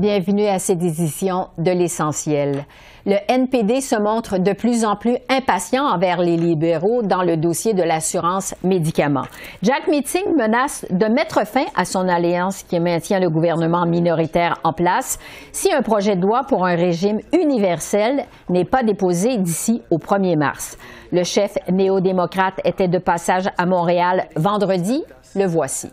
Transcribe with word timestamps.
Bienvenue 0.00 0.46
à 0.46 0.58
cette 0.58 0.82
édition 0.82 1.48
de 1.58 1.70
l'essentiel. 1.70 2.64
Le 3.04 3.16
NPD 3.28 3.82
se 3.82 3.96
montre 3.96 4.38
de 4.38 4.54
plus 4.54 4.86
en 4.86 4.96
plus 4.96 5.18
impatient 5.28 5.84
envers 5.84 6.22
les 6.22 6.38
libéraux 6.38 7.02
dans 7.02 7.22
le 7.22 7.36
dossier 7.36 7.74
de 7.74 7.82
l'assurance 7.82 8.54
médicaments. 8.64 9.26
Jack 9.62 9.88
Meeting 9.88 10.34
menace 10.38 10.86
de 10.88 11.04
mettre 11.04 11.46
fin 11.46 11.66
à 11.76 11.84
son 11.84 12.08
alliance 12.08 12.62
qui 12.62 12.80
maintient 12.80 13.20
le 13.20 13.28
gouvernement 13.28 13.84
minoritaire 13.84 14.58
en 14.64 14.72
place 14.72 15.18
si 15.52 15.70
un 15.70 15.82
projet 15.82 16.16
de 16.16 16.22
loi 16.22 16.44
pour 16.44 16.64
un 16.64 16.76
régime 16.76 17.20
universel 17.34 18.24
n'est 18.48 18.64
pas 18.64 18.82
déposé 18.82 19.36
d'ici 19.36 19.82
au 19.90 19.98
1er 19.98 20.38
mars. 20.38 20.78
Le 21.12 21.24
chef 21.24 21.58
néo-démocrate 21.70 22.58
était 22.64 22.88
de 22.88 22.96
passage 22.96 23.50
à 23.58 23.66
Montréal 23.66 24.28
vendredi. 24.34 25.04
Le 25.36 25.44
voici. 25.44 25.90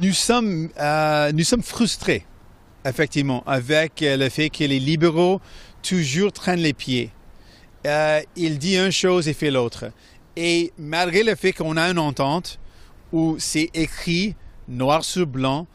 Nous 0.00 0.12
sommes, 0.12 0.70
euh, 0.80 1.30
nous 1.32 1.44
sommes 1.44 1.62
frustrés 1.62 2.24
effectivement, 2.84 3.42
avec 3.46 4.02
euh, 4.02 4.16
le 4.16 4.28
fait 4.28 4.50
que 4.50 4.64
les 4.64 4.80
libéraux 4.80 5.40
toujours 5.82 6.32
traînent 6.32 6.60
les 6.60 6.72
pieds. 6.72 7.10
Euh, 7.86 8.20
il 8.36 8.58
dit 8.58 8.76
une 8.78 8.90
chose 8.90 9.28
et 9.28 9.34
fait 9.34 9.50
l'autre. 9.50 9.86
Et 10.36 10.72
malgré 10.78 11.22
le 11.22 11.34
fait 11.34 11.52
qu'on 11.52 11.76
a 11.76 11.90
une 11.90 11.98
entente 11.98 12.58
où 13.12 13.36
c'est 13.38 13.70
écrit 13.74 14.34
noir 14.68 15.04
sur 15.04 15.26
blanc, 15.26 15.66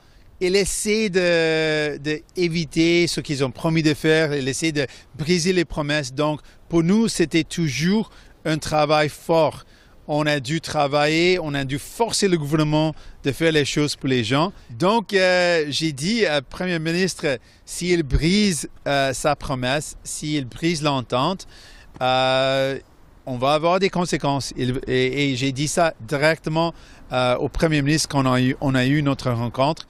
il 0.41 0.55
essaie 0.55 1.09
d'éviter 1.09 3.07
ce 3.07 3.19
qu'ils 3.19 3.43
ont 3.43 3.51
promis 3.51 3.83
de 3.83 3.93
faire, 3.93 4.33
il 4.33 4.47
essaie 4.47 4.71
de 4.71 4.87
briser 5.17 5.53
les 5.53 5.65
promesses. 5.65 6.13
Donc, 6.13 6.39
pour 6.69 6.81
nous, 6.81 7.07
c'était 7.09 7.43
toujours 7.43 8.09
un 8.45 8.57
travail 8.57 9.09
fort 9.09 9.65
on 10.11 10.25
a 10.25 10.39
dû 10.39 10.59
travailler, 10.59 11.39
on 11.39 11.53
a 11.53 11.63
dû 11.63 11.77
forcer 11.77 12.27
le 12.27 12.37
gouvernement 12.37 12.93
de 13.23 13.31
faire 13.31 13.51
les 13.51 13.63
choses 13.63 13.95
pour 13.95 14.09
les 14.09 14.23
gens. 14.23 14.51
Donc, 14.71 15.13
euh, 15.13 15.65
j'ai 15.69 15.91
dit 15.91 16.25
au 16.25 16.41
Premier 16.41 16.79
ministre, 16.79 17.37
s'il 17.63 18.01
brise 18.01 18.67
euh, 18.87 19.13
sa 19.13 19.35
promesse, 19.35 19.97
s'il 20.03 20.45
brise 20.45 20.81
l'entente, 20.81 21.47
euh, 22.01 22.79
on 23.27 23.37
va 23.37 23.53
avoir 23.53 23.79
des 23.79 23.91
conséquences. 23.91 24.51
Et, 24.57 25.35
j'ai 25.35 25.51
dit 25.51 25.67
ça 25.67 25.93
directement 26.01 26.73
au 27.39 27.47
Premier 27.47 27.83
ministre 27.83 28.09
quand 28.09 28.25
a, 28.25 28.41
eu, 28.41 28.55
on 28.61 28.73
a 28.73 28.85
eu 28.87 29.03
notre 29.03 29.29
rencontre. 29.29 29.87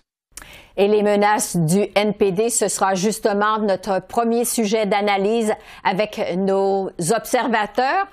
Et 0.76 0.90
les 0.90 1.02
menaces 1.02 1.56
du 1.56 1.86
NPD, 1.96 2.50
ce 2.50 2.68
sera 2.68 2.94
justement 2.96 3.60
notre 3.60 4.02
premier 4.06 4.44
sujet 4.44 4.86
d'analyse 4.86 5.54
avec 5.86 6.36
nos 6.36 6.90
observateurs. 7.12 8.08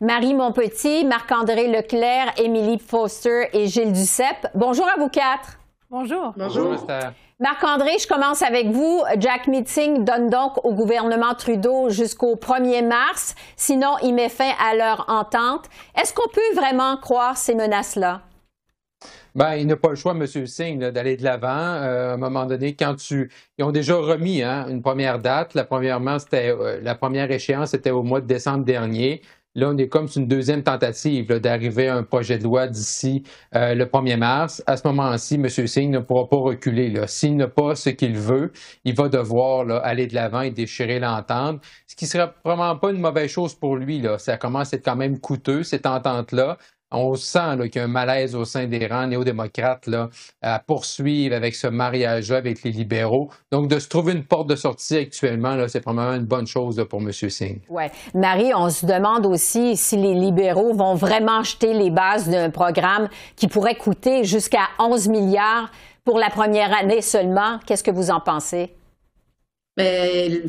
Marie 0.00 0.34
Monpetit, 0.34 1.04
Marc-André 1.04 1.66
Leclerc, 1.66 2.32
Émilie 2.38 2.78
Foster 2.78 3.48
et 3.52 3.66
Gilles 3.66 3.92
Duceppe. 3.92 4.46
Bonjour 4.54 4.86
à 4.86 4.96
vous 4.96 5.08
quatre. 5.08 5.58
Bonjour. 5.90 6.34
Bonjour, 6.36 6.86
Marc-André, 7.40 7.98
je 8.00 8.06
commence 8.06 8.42
avec 8.42 8.68
vous. 8.68 9.02
Jack 9.18 9.48
Meeting 9.48 10.04
donne 10.04 10.30
donc 10.30 10.64
au 10.64 10.72
gouvernement 10.72 11.34
Trudeau 11.34 11.88
jusqu'au 11.88 12.36
1er 12.36 12.86
mars. 12.86 13.34
Sinon, 13.56 13.96
il 14.02 14.14
met 14.14 14.28
fin 14.28 14.52
à 14.60 14.76
leur 14.76 15.04
entente. 15.08 15.66
Est-ce 16.00 16.12
qu'on 16.14 16.28
peut 16.28 16.54
vraiment 16.54 16.96
croire 16.96 17.36
ces 17.36 17.54
menaces-là? 17.56 18.22
Ben, 19.34 19.54
il 19.54 19.66
n'a 19.68 19.76
pas 19.76 19.90
le 19.90 19.94
choix, 19.94 20.12
M. 20.12 20.26
Singh, 20.26 20.78
d'aller 20.78 21.16
de 21.16 21.22
l'avant. 21.22 21.48
Euh, 21.48 22.10
à 22.10 22.14
un 22.14 22.16
moment 22.16 22.44
donné, 22.44 22.74
quand 22.74 22.96
tu. 22.96 23.30
Ils 23.56 23.64
ont 23.64 23.70
déjà 23.70 23.94
remis 23.94 24.42
hein, 24.42 24.66
une 24.68 24.82
première 24.82 25.20
date. 25.20 25.54
La, 25.54 25.64
premièrement, 25.64 26.18
c'était, 26.18 26.50
euh, 26.50 26.80
la 26.82 26.96
première 26.96 27.30
échéance 27.30 27.72
était 27.72 27.90
au 27.90 28.02
mois 28.02 28.20
de 28.20 28.26
décembre 28.26 28.64
dernier. 28.64 29.22
Là, 29.54 29.70
on 29.70 29.76
est 29.78 29.88
comme 29.88 30.08
sur 30.08 30.20
une 30.20 30.28
deuxième 30.28 30.62
tentative 30.62 31.26
d'arriver 31.40 31.88
à 31.88 31.96
un 31.96 32.02
projet 32.02 32.38
de 32.38 32.44
loi 32.44 32.68
d'ici 32.68 33.24
euh, 33.56 33.74
le 33.74 33.86
1er 33.86 34.16
mars. 34.16 34.62
À 34.66 34.76
ce 34.76 34.86
moment-ci, 34.86 35.34
M. 35.34 35.48
Singh 35.48 35.90
ne 35.90 35.98
pourra 36.00 36.28
pas 36.28 36.36
reculer. 36.36 36.94
S'il 37.06 37.36
n'a 37.36 37.48
pas 37.48 37.74
ce 37.74 37.90
qu'il 37.90 38.16
veut, 38.16 38.52
il 38.84 38.94
va 38.94 39.08
devoir 39.08 39.84
aller 39.84 40.06
de 40.06 40.14
l'avant 40.14 40.42
et 40.42 40.50
déchirer 40.50 41.00
l'entente, 41.00 41.60
ce 41.86 41.96
qui 41.96 42.04
ne 42.04 42.10
serait 42.10 42.30
vraiment 42.44 42.76
pas 42.76 42.90
une 42.90 43.00
mauvaise 43.00 43.30
chose 43.30 43.54
pour 43.54 43.76
lui. 43.76 44.00
Là. 44.00 44.18
Ça 44.18 44.36
commence 44.36 44.72
à 44.72 44.76
être 44.76 44.84
quand 44.84 44.96
même 44.96 45.18
coûteux, 45.18 45.62
cette 45.62 45.86
entente-là 45.86 46.58
on 46.90 47.14
sent 47.14 47.68
qu'il 47.70 47.76
y 47.76 47.78
a 47.80 47.84
un 47.84 47.88
malaise 47.88 48.34
au 48.34 48.44
sein 48.44 48.66
des 48.66 48.86
rangs 48.86 49.06
néo-démocrates 49.06 49.88
à 50.42 50.58
poursuivre 50.58 51.34
avec 51.34 51.54
ce 51.54 51.66
mariage-là 51.66 52.38
avec 52.38 52.62
les 52.62 52.70
libéraux. 52.70 53.28
Donc, 53.52 53.68
de 53.68 53.78
se 53.78 53.88
trouver 53.88 54.12
une 54.12 54.24
porte 54.24 54.48
de 54.48 54.56
sortie 54.56 54.96
actuellement, 54.96 55.56
c'est 55.68 55.80
probablement 55.80 56.16
une 56.16 56.26
bonne 56.26 56.46
chose 56.46 56.84
pour 56.88 57.00
M. 57.00 57.12
Singh. 57.12 57.60
Oui. 57.68 57.84
Marie, 58.14 58.52
on 58.54 58.70
se 58.70 58.86
demande 58.86 59.26
aussi 59.26 59.76
si 59.76 59.96
les 59.96 60.14
libéraux 60.14 60.74
vont 60.74 60.94
vraiment 60.94 61.42
jeter 61.42 61.74
les 61.74 61.90
bases 61.90 62.28
d'un 62.28 62.50
programme 62.50 63.08
qui 63.36 63.48
pourrait 63.48 63.76
coûter 63.76 64.24
jusqu'à 64.24 64.68
11 64.78 65.08
milliards 65.08 65.70
pour 66.04 66.18
la 66.18 66.30
première 66.30 66.74
année 66.74 67.02
seulement. 67.02 67.58
Qu'est-ce 67.66 67.84
que 67.84 67.90
vous 67.90 68.10
en 68.10 68.20
pensez? 68.20 68.77
Mais 69.78 70.42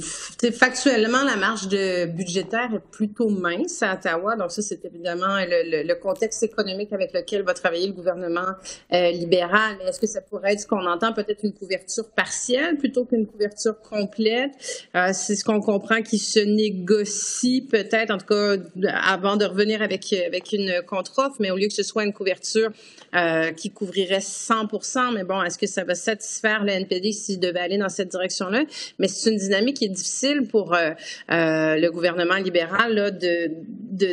factuellement, 0.52 1.24
la 1.24 1.36
marge 1.36 1.68
de 1.68 2.08
budgétaire 2.08 2.74
est 2.74 2.92
plutôt 2.92 3.30
mince 3.30 3.84
à 3.84 3.94
Ottawa. 3.94 4.36
Donc 4.36 4.50
ça, 4.50 4.64
c'est 4.64 4.84
évidemment 4.86 5.38
le, 5.48 5.94
contexte 6.00 6.42
économique 6.42 6.92
avec 6.94 7.14
lequel 7.14 7.44
va 7.44 7.54
travailler 7.54 7.86
le 7.86 7.94
gouvernement 7.94 8.54
euh, 8.92 9.12
libéral. 9.12 9.78
Est-ce 9.86 10.00
que 10.00 10.08
ça 10.08 10.22
pourrait 10.22 10.54
être 10.54 10.62
ce 10.62 10.68
qu'on 10.68 10.86
entend, 10.88 11.14
peut-être 11.14 11.44
une 11.44 11.54
couverture 11.54 12.10
partielle 12.10 12.78
plutôt 12.78 13.06
qu'une 13.06 13.28
couverture 13.28 13.80
complète? 13.82 14.52
Euh, 14.96 15.12
c'est 15.14 15.36
ce 15.36 15.44
qu'on 15.44 15.62
comprend 15.62 16.02
qui 16.02 16.18
se 16.18 16.40
négocie 16.40 17.68
peut-être, 17.70 18.12
en 18.12 18.18
tout 18.18 18.26
cas, 18.26 18.56
avant 19.04 19.38
de 19.38 19.46
revenir 19.46 19.84
avec, 19.84 20.12
avec 20.12 20.54
une 20.54 20.82
contre-offre, 20.88 21.36
mais 21.40 21.52
au 21.52 21.58
lieu 21.58 21.68
que 21.68 21.74
ce 21.74 21.84
soit 21.84 22.04
une 22.04 22.14
couverture 22.14 22.72
euh, 23.16 23.52
qui 23.52 23.70
couvrirait 23.70 24.22
100 24.22 24.70
mais 25.14 25.24
bon, 25.24 25.42
est-ce 25.44 25.58
que 25.58 25.68
ça 25.68 25.84
va 25.84 25.96
satisfaire 25.96 26.64
le 26.64 26.72
NPD 26.72 27.12
s'il 27.12 27.40
devait 27.40 27.60
aller 27.60 27.78
dans 27.78 27.90
cette 27.90 28.10
direction-là? 28.10 28.64
Mais 28.98 29.08
c'est 29.20 29.32
une 29.32 29.38
dynamique 29.38 29.78
qui 29.78 29.86
est 29.86 29.90
difficile 29.90 30.48
pour 30.48 30.74
euh, 30.74 30.92
euh, 31.32 31.76
le 31.76 31.90
gouvernement 31.92 32.36
libéral 32.36 33.18
de, 33.20 33.52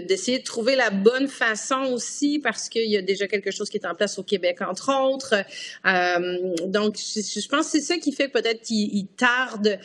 d'essayer 0.00 0.38
de, 0.38 0.44
trouver 0.44 0.76
la 0.76 0.90
bonne 0.90 1.28
façon 1.28 1.92
aussi 1.92 2.38
parce 2.38 2.68
qu'il 2.68 2.90
y 2.90 2.96
a 2.96 3.02
déjà 3.02 3.26
quelque 3.26 3.50
chose 3.50 3.70
qui 3.70 3.76
est 3.76 3.86
en 3.86 3.94
place 3.94 4.18
au 4.18 4.22
Québec, 4.22 4.58
entre 4.62 4.92
autres. 5.00 5.34
Euh, 5.86 6.54
donc, 6.66 6.96
je, 6.96 7.48
pense 7.48 7.66
que 7.66 7.72
c'est 7.72 7.80
ça 7.80 7.96
qui 7.98 8.12
fait 8.12 8.28
peut-être 8.28 8.62
qu'ils 8.62 9.06
tardent 9.16 9.78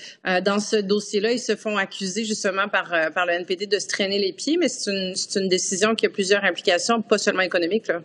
dans 0.43 0.59
ce 0.59 0.77
dossier-là. 0.77 1.31
Ils 1.33 1.39
se 1.39 1.55
font 1.55 1.77
accuser 1.77 2.25
justement 2.25 2.67
par, 2.67 2.91
par 3.13 3.25
le 3.25 3.33
NPD 3.33 3.67
de 3.67 3.79
se 3.79 3.87
traîner 3.87 4.19
les 4.19 4.33
pieds, 4.33 4.57
mais 4.57 4.69
c'est 4.69 4.91
une, 4.91 5.13
une 5.35 5.49
décision 5.49 5.95
qui 5.95 6.05
a 6.05 6.09
plusieurs 6.09 6.43
implications, 6.43 7.01
pas 7.01 7.17
seulement 7.17 7.41
économiques. 7.41 7.87
Là. 7.87 8.01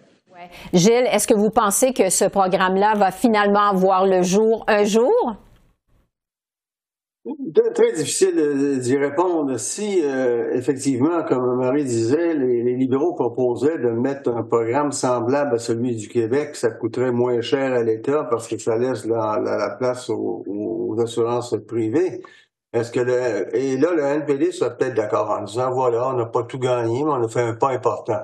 Gilles, 0.73 1.09
est-ce 1.11 1.27
que 1.27 1.35
vous 1.35 1.51
pensez 1.51 1.93
que 1.93 2.11
ce 2.11 2.25
programme-là 2.25 2.95
va 2.95 3.11
finalement 3.11 3.75
voir 3.75 4.07
le 4.07 4.23
jour 4.23 4.65
un 4.69 4.85
jour? 4.85 5.37
Très 7.75 7.93
difficile 7.93 8.79
d'y 8.79 8.97
répondre. 8.97 9.59
Si, 9.59 10.01
euh, 10.05 10.53
effectivement, 10.53 11.25
comme 11.25 11.57
Marie 11.57 11.85
disait, 11.85 12.35
les, 12.35 12.77
libéraux 12.77 13.15
proposaient 13.15 13.79
de 13.79 13.91
mettre 13.91 14.31
un 14.31 14.45
programme 14.45 14.93
semblable 14.93 15.57
à 15.57 15.59
celui 15.59 15.97
du 15.97 16.09
Québec, 16.09 16.55
ça 16.55 16.71
coûterait 16.71 17.11
moins 17.11 17.41
cher 17.41 17.73
à 17.73 17.83
l'État 17.83 18.25
parce 18.31 18.47
que 18.47 18.59
ça 18.59 18.77
laisse 18.79 19.05
la, 19.07 19.77
place 19.79 20.09
aux, 20.09 20.97
assurances 21.03 21.57
privées. 21.67 22.23
Est-ce 22.73 22.93
que 22.93 23.01
le, 23.01 23.57
et 23.57 23.77
là, 23.77 23.93
le 23.93 24.03
NPD 24.03 24.53
serait 24.53 24.77
peut-être 24.77 24.95
d'accord 24.95 25.31
en 25.31 25.43
disant, 25.43 25.73
voilà, 25.73 26.09
on 26.11 26.13
n'a 26.13 26.27
pas 26.27 26.45
tout 26.45 26.59
gagné, 26.61 27.03
mais 27.03 27.11
on 27.11 27.25
a 27.25 27.29
fait 27.29 27.43
un 27.43 27.55
pas 27.55 27.71
important. 27.71 28.23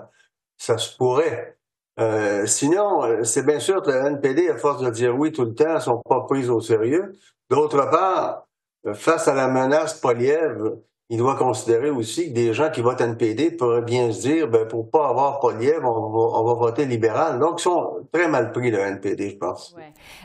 Ça 0.58 0.78
se 0.78 0.96
pourrait. 0.96 1.58
Euh, 1.98 2.46
sinon, 2.46 3.24
c'est 3.24 3.44
bien 3.44 3.58
sûr 3.58 3.82
que 3.82 3.90
le 3.90 3.96
NPD, 3.96 4.48
à 4.48 4.56
force 4.56 4.82
de 4.82 4.90
dire 4.90 5.16
oui 5.18 5.32
tout 5.32 5.44
le 5.44 5.54
temps, 5.54 5.74
ne 5.74 5.80
sont 5.80 6.00
pas 6.08 6.20
pris 6.20 6.48
au 6.48 6.60
sérieux. 6.60 7.12
D'autre 7.50 7.90
part, 7.90 8.46
face 8.94 9.28
à 9.28 9.34
la 9.34 9.48
menace 9.48 9.94
Poliev, 9.94 10.76
il 11.08 11.18
doit 11.18 11.36
considérer 11.36 11.90
aussi 11.90 12.30
que 12.30 12.34
des 12.34 12.54
gens 12.54 12.70
qui 12.70 12.80
votent 12.80 13.02
NPD 13.02 13.50
pourraient 13.50 13.82
bien 13.82 14.10
se 14.12 14.22
dire, 14.22 14.48
ben, 14.48 14.66
pour 14.66 14.90
pas 14.90 15.08
avoir 15.08 15.40
Poliev, 15.40 15.84
on 15.84 16.44
va, 16.44 16.54
voter 16.54 16.86
libéral. 16.86 17.38
Donc, 17.38 17.60
ils 17.60 17.64
sont 17.64 18.06
très 18.12 18.28
mal 18.28 18.50
pris, 18.50 18.70
le 18.70 18.78
NPD, 18.78 19.30
je 19.30 19.36
pense. 19.36 19.76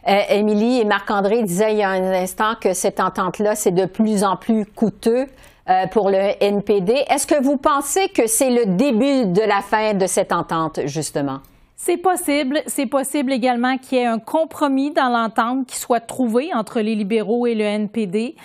Émilie 0.05 0.79
et 0.79 0.85
Marc-André 0.85 1.43
disaient 1.43 1.73
il 1.73 1.79
y 1.79 1.83
a 1.83 1.89
un 1.89 2.13
instant 2.13 2.55
que 2.59 2.73
cette 2.73 3.01
entente-là, 3.01 3.55
c'est 3.55 3.71
de 3.71 3.85
plus 3.85 4.23
en 4.23 4.37
plus 4.37 4.65
coûteux. 4.65 5.27
pour 5.91 6.09
le 6.09 6.31
NPD. 6.41 6.93
Est-ce 7.09 7.27
que 7.27 7.43
vous 7.43 7.57
pensez 7.57 8.07
que 8.07 8.25
c'est 8.25 8.49
le 8.49 8.77
début 8.77 9.25
de 9.25 9.41
la 9.41 9.59
fin 9.61 9.93
de 9.93 10.07
cette 10.07 10.31
entente, 10.31 10.79
justement? 10.85 11.39
C'est 11.79 11.97
possible. 11.97 12.61
C'est 12.65 12.87
possible 12.87 13.31
également 13.31 13.77
qu'il 13.77 13.99
y 13.99 14.01
ait 14.01 14.07
un 14.07 14.17
compromis 14.17 14.91
dans 14.91 15.09
l'entente 15.09 15.67
qui 15.67 15.77
soit 15.77 15.99
trouvé 15.99 16.49
entre 16.55 16.81
les 16.81 16.95
libéraux 16.95 17.45
et 17.45 17.53
le 17.53 17.63
NPD. 17.63 18.35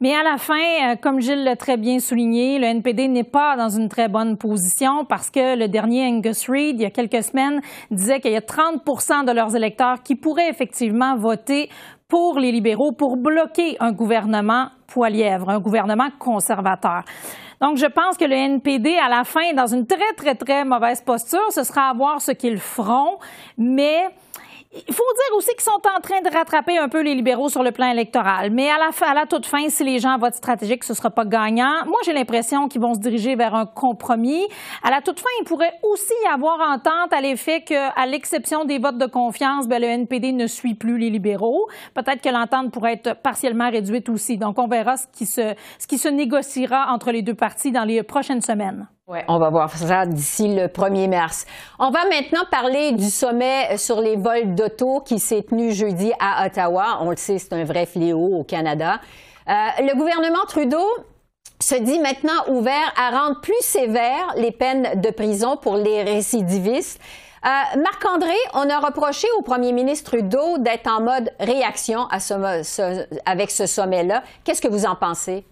Mais 0.00 0.12
à 0.12 0.24
la 0.24 0.38
fin, 0.38 0.54
euh, 0.54 0.96
comme 1.00 1.20
Gilles 1.20 1.44
l'a 1.44 1.54
très 1.54 1.76
bien 1.76 2.00
souligné, 2.00 2.58
le 2.58 2.64
NPD 2.64 3.06
n'est 3.06 3.22
pas 3.22 3.56
dans 3.56 3.68
une 3.68 3.88
très 3.88 4.08
bonne 4.08 4.36
position 4.36 5.04
parce 5.04 5.30
que 5.30 5.56
le 5.56 5.68
dernier 5.68 6.04
Angus 6.04 6.50
Reid, 6.50 6.80
il 6.80 6.82
y 6.82 6.84
a 6.84 6.90
quelques 6.90 7.22
semaines, 7.22 7.60
disait 7.92 8.18
qu'il 8.18 8.32
y 8.32 8.36
a 8.36 8.40
30% 8.40 9.24
de 9.24 9.32
leurs 9.32 9.54
électeurs 9.54 10.02
qui 10.02 10.16
pourraient 10.16 10.50
effectivement 10.50 11.16
voter 11.16 11.68
pour 12.08 12.40
les 12.40 12.50
libéraux 12.50 12.90
pour 12.90 13.16
bloquer 13.16 13.76
un 13.78 13.92
gouvernement 13.92 14.70
poilièvre, 14.88 15.48
un 15.48 15.60
gouvernement 15.60 16.08
conservateur. 16.18 17.04
Donc, 17.60 17.76
je 17.76 17.86
pense 17.86 18.16
que 18.16 18.24
le 18.24 18.34
NPD, 18.34 18.96
à 18.96 19.08
la 19.08 19.24
fin, 19.24 19.52
dans 19.52 19.66
une 19.66 19.86
très, 19.86 20.12
très, 20.16 20.34
très 20.34 20.64
mauvaise 20.64 21.02
posture, 21.02 21.52
ce 21.52 21.62
sera 21.62 21.90
à 21.90 21.92
voir 21.92 22.22
ce 22.22 22.32
qu'ils 22.32 22.58
feront, 22.58 23.18
mais 23.58 24.08
il 24.72 24.94
faut 24.94 25.02
aussi 25.36 25.50
qu'ils 25.50 25.62
sont 25.62 25.82
en 25.96 26.00
train 26.00 26.20
de 26.20 26.34
rattraper 26.34 26.78
un 26.78 26.88
peu 26.88 27.02
les 27.02 27.14
libéraux 27.14 27.48
sur 27.48 27.62
le 27.62 27.72
plan 27.72 27.90
électoral. 27.90 28.50
Mais 28.50 28.70
à 28.70 28.78
la, 28.78 28.92
fin, 28.92 29.06
à 29.06 29.14
la 29.14 29.26
toute 29.26 29.46
fin, 29.46 29.68
si 29.68 29.84
les 29.84 29.98
gens 29.98 30.18
votent 30.18 30.34
stratégique, 30.34 30.84
ce 30.84 30.92
ne 30.92 30.96
sera 30.96 31.10
pas 31.10 31.24
gagnant. 31.24 31.84
Moi, 31.86 31.98
j'ai 32.04 32.12
l'impression 32.12 32.68
qu'ils 32.68 32.80
vont 32.80 32.94
se 32.94 33.00
diriger 33.00 33.36
vers 33.36 33.54
un 33.54 33.66
compromis. 33.66 34.46
À 34.82 34.90
la 34.90 35.00
toute 35.00 35.20
fin, 35.20 35.28
il 35.40 35.44
pourrait 35.44 35.74
aussi 35.82 36.12
y 36.24 36.28
avoir 36.28 36.60
entente 36.60 37.12
à 37.12 37.20
l'effet 37.20 37.62
qu'à 37.62 38.06
l'exception 38.06 38.64
des 38.64 38.78
votes 38.78 38.98
de 38.98 39.06
confiance, 39.06 39.68
ben, 39.68 39.80
le 39.80 39.88
NPD 39.88 40.32
ne 40.32 40.46
suit 40.46 40.74
plus 40.74 40.98
les 40.98 41.10
libéraux. 41.10 41.68
Peut-être 41.94 42.22
que 42.22 42.28
l'entente 42.28 42.72
pourrait 42.72 42.94
être 42.94 43.14
partiellement 43.20 43.70
réduite 43.70 44.08
aussi. 44.08 44.38
Donc, 44.38 44.58
on 44.58 44.68
verra 44.68 44.96
ce 44.96 45.06
qui 45.12 45.26
se, 45.26 45.54
ce 45.78 45.86
qui 45.86 45.98
se 45.98 46.08
négociera 46.08 46.92
entre 46.92 47.10
les 47.10 47.22
deux 47.22 47.34
parties 47.34 47.72
dans 47.72 47.84
les 47.84 48.02
prochaines 48.02 48.42
semaines. 48.42 48.88
Ouais, 49.10 49.24
on 49.26 49.40
va 49.40 49.50
voir 49.50 49.76
ça 49.76 50.06
d'ici 50.06 50.54
le 50.54 50.68
1er 50.68 51.08
mars. 51.08 51.44
On 51.80 51.90
va 51.90 52.04
maintenant 52.08 52.44
parler 52.48 52.92
du 52.92 53.10
sommet 53.10 53.76
sur 53.76 54.00
les 54.00 54.14
vols 54.14 54.54
d'auto 54.54 55.00
qui 55.00 55.18
s'est 55.18 55.42
tenu 55.42 55.72
jeudi 55.72 56.12
à 56.20 56.46
Ottawa. 56.46 56.98
On 57.00 57.10
le 57.10 57.16
sait, 57.16 57.38
c'est 57.38 57.52
un 57.52 57.64
vrai 57.64 57.86
fléau 57.86 58.38
au 58.38 58.44
Canada. 58.44 59.00
Euh, 59.48 59.52
le 59.80 59.98
gouvernement 59.98 60.44
Trudeau 60.46 60.86
se 61.58 61.74
dit 61.74 61.98
maintenant 61.98 62.40
ouvert 62.50 62.94
à 62.96 63.10
rendre 63.10 63.40
plus 63.40 63.60
sévères 63.62 64.32
les 64.36 64.52
peines 64.52 65.00
de 65.00 65.10
prison 65.10 65.56
pour 65.56 65.74
les 65.74 66.04
récidivistes. 66.04 67.00
Euh, 67.44 67.80
Marc-André, 67.80 68.36
on 68.54 68.70
a 68.70 68.78
reproché 68.78 69.26
au 69.38 69.42
premier 69.42 69.72
ministre 69.72 70.12
Trudeau 70.12 70.58
d'être 70.58 70.86
en 70.86 71.00
mode 71.00 71.32
réaction 71.40 72.06
avec 73.26 73.50
ce 73.50 73.66
sommet-là. 73.66 74.22
Qu'est-ce 74.44 74.62
que 74.62 74.68
vous 74.68 74.86
en 74.86 74.94
pensez? 74.94 75.44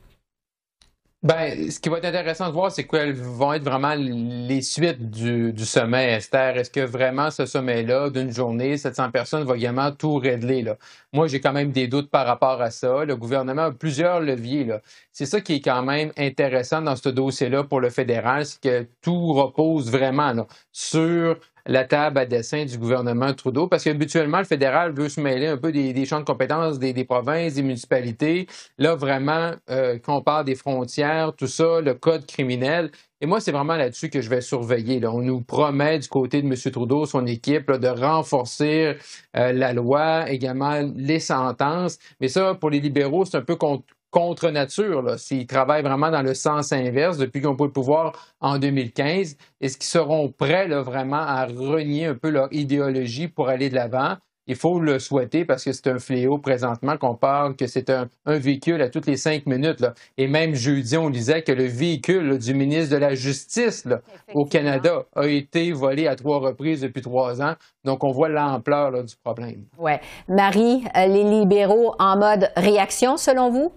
Ben, 1.25 1.69
ce 1.69 1.81
qui 1.81 1.89
va 1.89 1.99
être 1.99 2.05
intéressant 2.05 2.47
de 2.47 2.53
voir, 2.53 2.71
c'est 2.71 2.87
quelles 2.87 3.13
vont 3.13 3.53
être 3.53 3.65
vraiment 3.65 3.97
les 3.97 4.63
suites 4.63 5.11
du, 5.11 5.53
sommet, 5.65 6.13
Esther. 6.13 6.57
Est-ce 6.57 6.71
que 6.71 6.79
vraiment 6.79 7.33
ce 7.33 7.45
sommet-là, 7.45 8.11
d'une 8.11 8.33
journée, 8.33 8.77
700 8.77 9.11
personnes, 9.11 9.43
va 9.43 9.57
également 9.57 9.91
tout 9.91 10.19
régler? 10.19 10.63
Là? 10.63 10.77
Moi, 11.13 11.27
j'ai 11.27 11.41
quand 11.41 11.53
même 11.53 11.73
des 11.73 11.89
doutes 11.89 12.09
par 12.09 12.25
rapport 12.25 12.63
à 12.63 12.71
ça. 12.71 13.05
Le 13.05 13.17
gouvernement 13.17 13.63
a 13.63 13.73
plusieurs 13.73 14.21
leviers. 14.21 14.77
C'est 15.11 15.27
ça 15.27 15.41
qui 15.41 15.57
est 15.57 15.61
quand 15.61 15.83
même 15.83 16.13
intéressant 16.17 16.83
dans 16.83 16.95
ce 16.95 17.09
dossier-là 17.09 17.65
pour 17.65 17.81
le 17.81 17.91
fédéral, 17.91 18.47
c'est 18.47 18.61
que 18.61 18.87
tout 19.03 19.33
repose 19.33 19.91
vraiment 19.91 20.33
là, 20.33 20.47
sur 20.71 21.37
la 21.69 21.85
table 21.85 22.19
à 22.19 22.27
dessin 22.27 22.65
du 22.65 22.79
gouvernement 22.79 23.33
Trudeau, 23.35 23.69
parce 23.69 23.85
qu'habituellement, 23.85 24.39
le 24.39 24.45
fédéral 24.45 24.93
veut 24.93 25.11
se 25.11 25.21
mêler 25.21 25.47
un 25.47 25.59
peu 25.59 25.71
des, 25.71 26.05
champs 26.07 26.19
de 26.19 26.25
compétences 26.25 26.79
des, 26.79 27.05
provinces, 27.05 27.55
des 27.55 27.63
municipalités. 27.63 28.47
Là, 28.79 28.95
vraiment, 28.97 29.53
euh, 29.71 29.99
quand 30.03 30.17
on 30.17 30.23
parle 30.23 30.47
des 30.47 30.55
frontières, 30.55 31.35
tout 31.37 31.47
ça, 31.47 31.81
le 31.81 31.95
code 31.95 32.27
criminel, 32.27 32.91
et 33.21 33.27
moi, 33.27 33.41
c'est 33.41 33.53
vraiment 33.53 33.77
là-dessus 33.77 34.11
que 34.11 34.21
je 34.21 34.31
vais 34.31 34.41
surveiller. 34.41 35.05
On 35.07 35.21
nous 35.21 35.41
promet 35.41 35.99
du 35.99 36.09
côté 36.09 36.41
de 36.41 36.47
M. 36.47 36.55
Trudeau, 36.73 37.05
son 37.05 37.27
équipe, 37.27 37.71
de 37.71 37.89
renforcer 37.89 38.97
euh, 39.37 39.53
la 39.53 39.73
loi, 39.73 40.31
également 40.31 40.81
les 40.95 41.19
sentences. 41.19 41.99
Mais 42.21 42.29
ça, 42.29 42.55
pour 42.55 42.71
les 42.71 42.81
libéraux, 42.81 43.25
c'est 43.25 43.37
un 43.37 43.43
peu 43.43 43.57
contre, 43.57 43.85
contre 44.11 44.51
nature, 44.51 45.19
s'ils 45.19 45.47
travaillent 45.47 45.83
vraiment 45.83 46.11
dans 46.11 46.23
le 46.23 46.35
sens 46.35 46.73
inverse 46.73 47.19
depuis 47.19 47.47
ont 47.47 47.57
pris 47.57 47.67
le 47.67 47.73
pouvoir 47.73 48.13
en 48.41 48.59
2015, 48.59 49.37
est-ce 49.61 49.77
qu'ils 49.77 49.87
seront 49.87 50.31
prêts 50.31 50.69
là, 50.69 50.83
vraiment 50.83 51.17
à 51.17 51.47
renier 51.47 52.07
un 52.07 52.15
peu 52.15 52.31
leur 52.31 52.49
idéologie 52.53 53.29
pour 53.29 53.49
aller 53.49 53.69
de 53.69 53.75
l'avant? 53.75 54.17
Il 54.51 54.57
faut 54.57 54.81
le 54.81 54.99
souhaiter 54.99 55.45
parce 55.45 55.63
que 55.63 55.73
c'est 55.73 55.89
un 55.89 55.99
fléau 55.99 56.39
présentement 56.39 56.97
qu'on 56.97 57.15
parle 57.15 57.55
que 57.55 57.67
c'est 57.67 57.91
un, 57.91 58.09
véhicule 58.25 58.81
à 58.81 58.89
toutes 58.89 59.07
les 59.07 59.19
cinq 59.19 59.45
minutes. 59.45 59.81
Là. 59.81 59.93
Et 60.17 60.27
même 60.27 60.55
jeudi, 60.55 60.97
on 60.97 61.11
disait 61.11 61.43
que 61.43 61.53
le 61.53 61.67
véhicule 61.67 62.39
du 62.39 62.55
ministre 62.55 62.95
de 62.95 63.01
la 63.01 63.15
Justice 63.15 63.87
au 64.35 64.47
Canada 64.47 65.05
a 65.15 65.27
été 65.27 65.71
volé 65.73 66.07
à 66.07 66.17
trois 66.17 66.39
reprises 66.39 66.81
depuis 66.81 67.03
trois 67.03 67.43
ans. 67.43 67.57
Donc, 67.85 68.05
on 68.05 68.11
voit 68.11 68.31
l'ampleur 68.31 69.05
du 69.05 69.15
problème. 69.23 69.67
Oui. 69.79 69.93
Marie, 70.29 70.83
euh, 70.97 71.07
les 71.07 71.25
libéraux 71.25 71.95
en 71.99 72.17
mode 72.17 72.51
réaction, 72.57 73.19
selon 73.19 73.51
vous? 73.51 73.71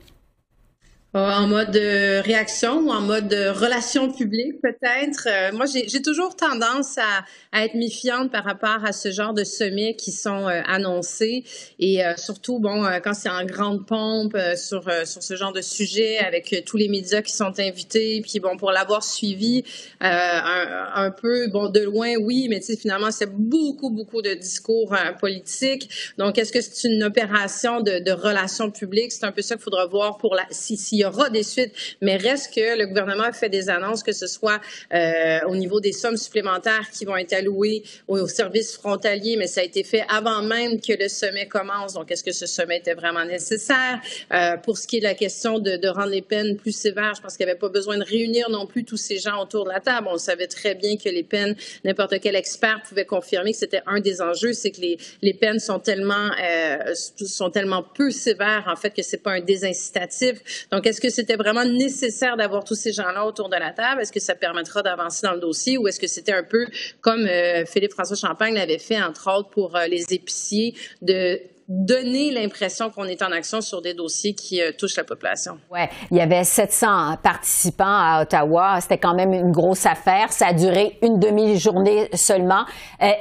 En 1.14 1.48
mode 1.48 1.76
euh, 1.76 2.22
réaction 2.22 2.80
ou 2.80 2.90
en 2.90 3.02
mode 3.02 3.34
relation 3.34 4.12
publique 4.12 4.62
peut-être. 4.62 5.28
Euh, 5.28 5.52
moi, 5.52 5.66
j'ai 5.66 6.02
toujours 6.02 6.38
tendance 6.38 6.98
à, 6.98 7.26
à, 7.52 7.66
être 7.66 7.74
méfiante 7.74 8.32
par 8.32 8.46
rapport 8.46 8.86
à 8.86 8.94
ce 8.94 9.12
genre 9.12 9.34
de 9.34 9.44
sommets 9.44 9.96
qui 9.96 10.14
sont 10.14 10.48
euh, 10.48 10.62
annoncés 10.66 11.44
et 11.80 12.02
surtout, 12.16 12.60
bon, 12.60 12.86
quand 13.04 13.14
c'est 13.14 13.30
en 13.30 13.46
grande 13.46 13.86
pompe 13.86 14.38
sur, 14.56 14.84
sur 15.06 15.24
ce 15.24 15.36
genre 15.36 15.52
de 15.52 15.62
sujet 15.62 16.20
avec 16.20 16.64
tous 16.66 16.78
les 16.78 16.88
médias 16.88 17.22
qui 17.22 17.34
sont 17.34 17.60
invités, 17.60 18.22
puis 18.22 18.40
bon, 18.40 18.56
pour 18.58 18.72
l'avoir 18.72 19.04
suivi 19.04 19.64
un, 20.00 20.90
un, 20.94 21.12
peu, 21.12 21.48
bon, 21.50 21.70
de 21.70 21.82
loin, 21.82 22.16
oui, 22.22 22.48
mais 22.50 22.60
tu 22.60 22.68
sais, 22.68 22.78
finalement, 22.78 23.12
c'est 23.12 23.32
beaucoup, 23.32 23.90
beaucoup 23.90 24.22
de 24.22 24.34
discours 24.34 24.96
politiques. 25.20 25.90
Donc, 26.18 26.38
est-ce 26.38 26.52
que 26.52 26.62
c'est 26.62 26.88
une 26.88 27.04
opération 27.04 27.82
de, 27.82 28.00
de 28.00 28.12
relations 28.12 28.70
publiques? 28.72 29.12
C'est 29.12 29.26
un 29.26 29.32
peu 29.32 29.42
ça 29.42 29.56
qu'il 29.56 29.64
faudra 29.64 29.86
voir 29.88 30.18
pour 30.18 30.36
la, 30.36 30.46
si, 30.52 30.78
y 31.02 31.06
aura 31.06 31.30
des 31.30 31.44
suites, 31.44 31.74
mais 32.02 32.18
reste 32.18 32.54
que 32.54 32.78
le 32.78 32.88
gouvernement 32.88 33.24
a 33.24 33.34
fait 33.34 33.50
des 33.50 33.70
annonces, 33.70 34.04
que 34.04 34.12
ce 34.12 34.28
soit 34.28 34.60
euh, 34.94 35.40
au 35.48 35.56
niveau 35.56 35.80
des 35.80 35.92
sommes 35.92 36.18
supplémentaires 36.18 36.90
qui 36.92 37.06
vont 37.06 37.18
être 37.18 37.34
allouées 37.34 37.84
aux, 38.08 38.28
services 38.28 38.76
frontaliers, 38.76 39.36
mais 39.38 39.48
ça 39.48 39.62
a 39.62 39.64
été 39.64 39.84
fait 39.84 40.04
avant 40.10 40.42
même 40.42 40.80
que 40.80 40.94
le 40.94 41.10
sommet 41.10 41.48
commence. 41.48 41.94
Donc, 41.94 42.12
est-ce 42.12 42.24
que 42.24 42.32
ce 42.32 42.46
sommet 42.46 42.78
était 42.78 42.94
vraiment 42.94 43.26
nécessaire? 43.26 44.00
Euh, 44.34 44.58
pour 44.58 44.78
ce 44.78 44.88
qui 44.88 44.98
est 44.98 45.00
de 45.00 45.06
la 45.06 45.16
question 45.16 45.60
de, 45.60 45.78
de 45.78 45.88
rendre 45.88 46.12
les 46.12 46.22
peines 46.22 46.58
plus 46.58 46.76
sévères, 46.76 47.14
je 47.16 47.22
pense 47.22 47.36
qu'il 47.36 47.46
n'y 47.46 47.52
avait 47.52 47.60
pas 47.60 47.70
besoin 47.70 47.98
de 47.98 48.04
réunir 48.04 48.50
non 48.50 48.66
plus 48.66 48.84
tous 48.84 48.98
ces 48.98 49.18
gens 49.18 49.42
autour 49.42 49.66
de 49.66 49.70
la 49.70 49.80
table. 49.80 50.08
On 50.10 50.18
savait 50.18 50.48
très 50.48 50.76
bien 50.76 50.98
que 50.98 51.10
les 51.10 51.24
peines, 51.24 51.56
n'importe 51.84 52.20
quel 52.20 52.36
expert 52.36 52.82
pouvait 52.88 53.06
confirmer 53.06 53.52
que 53.52 53.58
c'était 53.58 53.82
un 53.86 54.00
des 54.00 54.22
enjeux, 54.22 54.54
c'est 54.54 54.72
que 54.72 54.82
les, 54.82 54.98
les 55.22 55.34
peines 55.34 55.60
sont 55.60 55.80
tellement 55.80 56.30
euh, 56.42 56.94
sont 56.96 57.50
tellement 57.50 57.84
peu 57.84 58.12
sévères 58.12 58.66
en 58.68 58.76
fait 58.76 58.92
que 58.92 59.02
c'est 59.02 59.22
pas 59.22 59.34
un 59.34 59.42
désincitatif. 59.42 60.68
Est-ce 60.92 61.00
que 61.00 61.10
c'était 61.10 61.38
vraiment 61.38 61.64
nécessaire 61.64 62.36
d'avoir 62.36 62.66
tous 62.66 62.76
ces 62.76 62.92
gens-là 62.92 63.26
autour 63.26 63.48
de 63.48 63.56
la 63.56 63.72
table? 63.72 64.02
Est-ce 64.02 64.12
que 64.12 64.20
ça 64.20 64.36
permettra 64.36 64.82
d'avancer 64.82 65.26
dans 65.26 65.34
le 65.34 65.40
dossier 65.40 65.78
ou 65.78 65.88
est-ce 65.88 66.02
que 66.02 66.08
c'était 66.08 66.34
un 66.34 66.44
peu 66.44 66.66
comme 67.00 67.26
euh, 67.26 67.66
Philippe-François 67.66 68.18
Champagne 68.18 68.54
l'avait 68.54 68.78
fait, 68.78 69.02
entre 69.02 69.32
autres, 69.34 69.50
pour 69.50 69.78
euh, 69.78 69.88
les 69.88 70.04
épiciers, 70.14 70.76
de 71.02 71.40
donner 71.70 72.32
l'impression 72.32 72.90
qu'on 72.90 73.06
est 73.06 73.22
en 73.22 73.32
action 73.32 73.62
sur 73.62 73.82
des 73.82 73.94
dossiers 73.94 74.34
qui 74.34 74.62
euh, 74.62 74.74
touchent 74.78 74.98
la 74.98 75.06
population? 75.06 75.60
Oui, 75.72 75.80
il 76.12 76.18
y 76.18 76.20
avait 76.20 76.44
700 76.44 77.16
participants 77.24 77.86
à 77.86 78.24
Ottawa. 78.24 78.82
C'était 78.82 78.98
quand 78.98 79.16
même 79.16 79.32
une 79.32 79.54
grosse 79.54 79.86
affaire. 79.86 80.34
Ça 80.34 80.48
a 80.48 80.54
duré 80.54 80.98
une 81.02 81.20
demi-journée 81.20 82.10
seulement. 82.14 82.66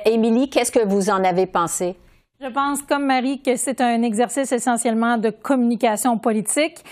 Émilie, 0.04 0.50
qu'est-ce 0.50 0.72
que 0.72 0.84
vous 0.84 1.08
en 1.08 1.22
avez 1.22 1.46
pensé? 1.46 1.94
Je 2.42 2.48
pense, 2.48 2.80
comme 2.80 3.04
Marie, 3.04 3.42
que 3.42 3.54
c'est 3.54 3.82
un 3.82 4.02
exercice 4.02 4.50
essentiellement 4.50 5.18
de 5.18 5.28
communication 5.28 6.16
politique. 6.16 6.82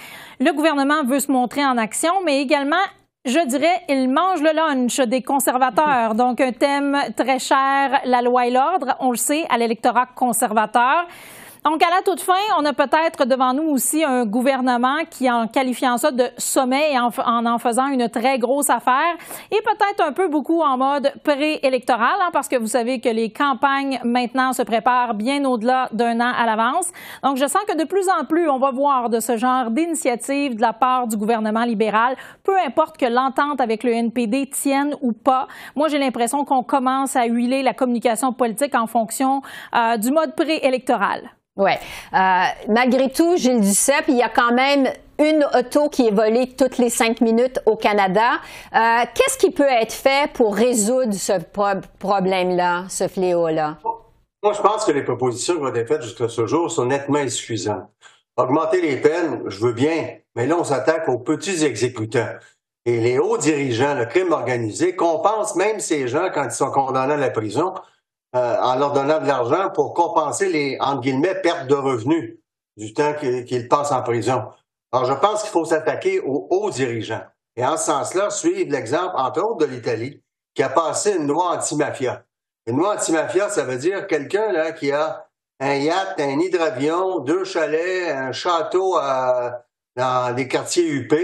Le 0.40 0.52
gouvernement 0.52 1.02
veut 1.04 1.20
se 1.20 1.32
montrer 1.32 1.64
en 1.64 1.76
action, 1.76 2.12
mais 2.24 2.40
également 2.40 2.76
je 3.24 3.46
dirais, 3.46 3.82
il 3.88 4.08
mange 4.08 4.40
le 4.40 4.54
lunch 4.54 5.00
des 5.00 5.20
conservateurs. 5.20 6.14
Donc, 6.14 6.40
un 6.40 6.52
thème 6.52 6.96
très 7.14 7.38
cher, 7.38 8.00
la 8.04 8.22
loi 8.22 8.46
et 8.46 8.50
l'ordre, 8.50 8.96
on 9.00 9.10
le 9.10 9.16
sait, 9.16 9.44
à 9.50 9.58
l'électorat 9.58 10.06
conservateur. 10.06 11.06
Donc, 11.70 11.82
à 11.82 11.90
la 11.94 12.00
toute 12.00 12.22
fin, 12.22 12.32
on 12.56 12.64
a 12.64 12.72
peut-être 12.72 13.26
devant 13.26 13.52
nous 13.52 13.68
aussi 13.68 14.02
un 14.02 14.24
gouvernement 14.24 15.04
qui, 15.10 15.30
en 15.30 15.48
qualifiant 15.48 15.98
ça 15.98 16.10
de 16.10 16.24
sommet 16.38 16.92
et 16.92 16.98
en 16.98 17.10
en, 17.44 17.58
faisant 17.58 17.88
une 17.88 18.08
très 18.08 18.38
grosse 18.38 18.70
affaire, 18.70 19.14
et 19.50 19.60
peut-être 19.60 20.02
un 20.02 20.12
peu 20.12 20.28
beaucoup 20.28 20.62
en 20.62 20.78
mode 20.78 21.12
préélectoral, 21.22 22.14
hein, 22.22 22.30
parce 22.32 22.48
que 22.48 22.56
vous 22.56 22.68
savez 22.68 23.00
que 23.00 23.10
les 23.10 23.30
campagnes 23.30 24.00
maintenant 24.02 24.54
se 24.54 24.62
préparent 24.62 25.12
bien 25.12 25.44
au-delà 25.44 25.90
d'un 25.92 26.18
an 26.20 26.32
à 26.38 26.46
l'avance. 26.46 26.90
Donc, 27.22 27.36
je 27.36 27.46
sens 27.46 27.60
que 27.68 27.76
de 27.76 27.84
plus 27.84 28.08
en 28.18 28.24
plus, 28.24 28.48
on 28.48 28.58
va 28.58 28.70
voir 28.70 29.10
de 29.10 29.20
ce 29.20 29.36
genre 29.36 29.70
d'initiative 29.70 30.56
de 30.56 30.62
la 30.62 30.72
part 30.72 31.06
du 31.06 31.18
gouvernement 31.18 31.64
libéral, 31.64 32.16
peu 32.44 32.56
importe 32.66 32.96
que 32.96 33.04
l'entente 33.04 33.60
avec 33.60 33.84
le 33.84 33.92
NPD 33.92 34.48
tienne 34.48 34.94
ou 35.02 35.12
pas. 35.12 35.48
Moi, 35.76 35.88
j'ai 35.88 35.98
l'impression 35.98 36.46
qu'on 36.46 36.62
commence 36.62 37.14
à 37.14 37.26
huiler 37.26 37.62
la 37.62 37.74
communication 37.74 38.32
politique 38.32 38.74
en 38.74 38.86
fonction 38.86 39.42
euh, 39.76 39.98
du 39.98 40.10
mode 40.12 40.34
préélectoral. 40.34 41.28
Oui. 41.58 41.72
Euh, 42.14 42.42
malgré 42.68 43.10
tout, 43.10 43.36
Gilles 43.36 43.60
Duceppe, 43.60 44.04
il 44.06 44.16
y 44.16 44.22
a 44.22 44.28
quand 44.28 44.54
même 44.54 44.88
une 45.18 45.44
auto 45.58 45.88
qui 45.88 46.06
est 46.06 46.12
volée 46.12 46.54
toutes 46.56 46.78
les 46.78 46.88
cinq 46.88 47.20
minutes 47.20 47.60
au 47.66 47.74
Canada. 47.74 48.34
Euh, 48.74 49.04
qu'est-ce 49.12 49.36
qui 49.36 49.50
peut 49.50 49.64
être 49.64 49.92
fait 49.92 50.30
pour 50.32 50.54
résoudre 50.54 51.12
ce 51.12 51.32
problème-là, 51.98 52.84
ce 52.88 53.08
fléau-là? 53.08 53.78
Moi, 54.40 54.52
je 54.52 54.62
pense 54.62 54.84
que 54.84 54.92
les 54.92 55.02
propositions 55.02 55.54
qui 55.54 55.60
vont 55.60 55.74
être 55.74 55.88
faites 55.88 56.02
jusqu'à 56.02 56.28
ce 56.28 56.46
jour 56.46 56.70
sont 56.70 56.86
nettement 56.86 57.18
insuffisantes. 57.18 57.90
Augmenter 58.36 58.80
les 58.80 58.96
peines, 58.96 59.42
je 59.46 59.58
veux 59.58 59.72
bien, 59.72 60.10
mais 60.36 60.46
là, 60.46 60.56
on 60.56 60.62
s'attaque 60.62 61.08
aux 61.08 61.18
petits 61.18 61.64
exécutants. 61.64 62.36
Et 62.86 63.00
les 63.00 63.18
hauts 63.18 63.36
dirigeants, 63.36 63.94
le 63.94 64.06
crime 64.06 64.30
organisé, 64.30 64.94
compensent 64.94 65.56
même 65.56 65.80
ces 65.80 66.06
gens 66.06 66.28
quand 66.32 66.44
ils 66.44 66.52
sont 66.52 66.70
condamnés 66.70 67.14
à 67.14 67.16
la 67.16 67.30
prison 67.30 67.74
euh, 68.36 68.56
en 68.60 68.76
leur 68.76 68.92
donnant 68.92 69.20
de 69.20 69.26
l'argent 69.26 69.70
pour 69.70 69.94
compenser 69.94 70.48
les, 70.48 70.76
entre 70.80 71.00
guillemets, 71.00 71.40
pertes 71.40 71.66
de 71.66 71.74
revenus 71.74 72.38
du 72.76 72.92
temps 72.92 73.14
qu'ils 73.14 73.68
passent 73.68 73.92
en 73.92 74.02
prison. 74.02 74.44
Alors, 74.92 75.06
je 75.06 75.14
pense 75.14 75.42
qu'il 75.42 75.50
faut 75.50 75.64
s'attaquer 75.64 76.20
aux 76.20 76.46
hauts 76.50 76.70
dirigeants. 76.70 77.22
Et 77.56 77.64
en 77.64 77.76
ce 77.76 77.86
sens-là, 77.86 78.30
suivre 78.30 78.70
l'exemple, 78.70 79.14
entre 79.16 79.42
autres, 79.42 79.66
de 79.66 79.72
l'Italie, 79.72 80.22
qui 80.54 80.62
a 80.62 80.68
passé 80.68 81.16
une 81.16 81.26
loi 81.26 81.56
anti-mafia. 81.56 82.24
Une 82.66 82.78
loi 82.78 82.94
anti-mafia, 82.94 83.48
ça 83.48 83.64
veut 83.64 83.78
dire 83.78 84.06
quelqu'un 84.06 84.52
là 84.52 84.72
qui 84.72 84.92
a 84.92 85.26
un 85.60 85.74
yacht, 85.74 86.20
un 86.20 86.38
hydravion, 86.38 87.18
deux 87.20 87.44
chalets, 87.44 88.10
un 88.10 88.32
château 88.32 88.96
dans 89.96 90.34
des 90.34 90.46
quartiers 90.46 90.88
UP, 90.88 91.14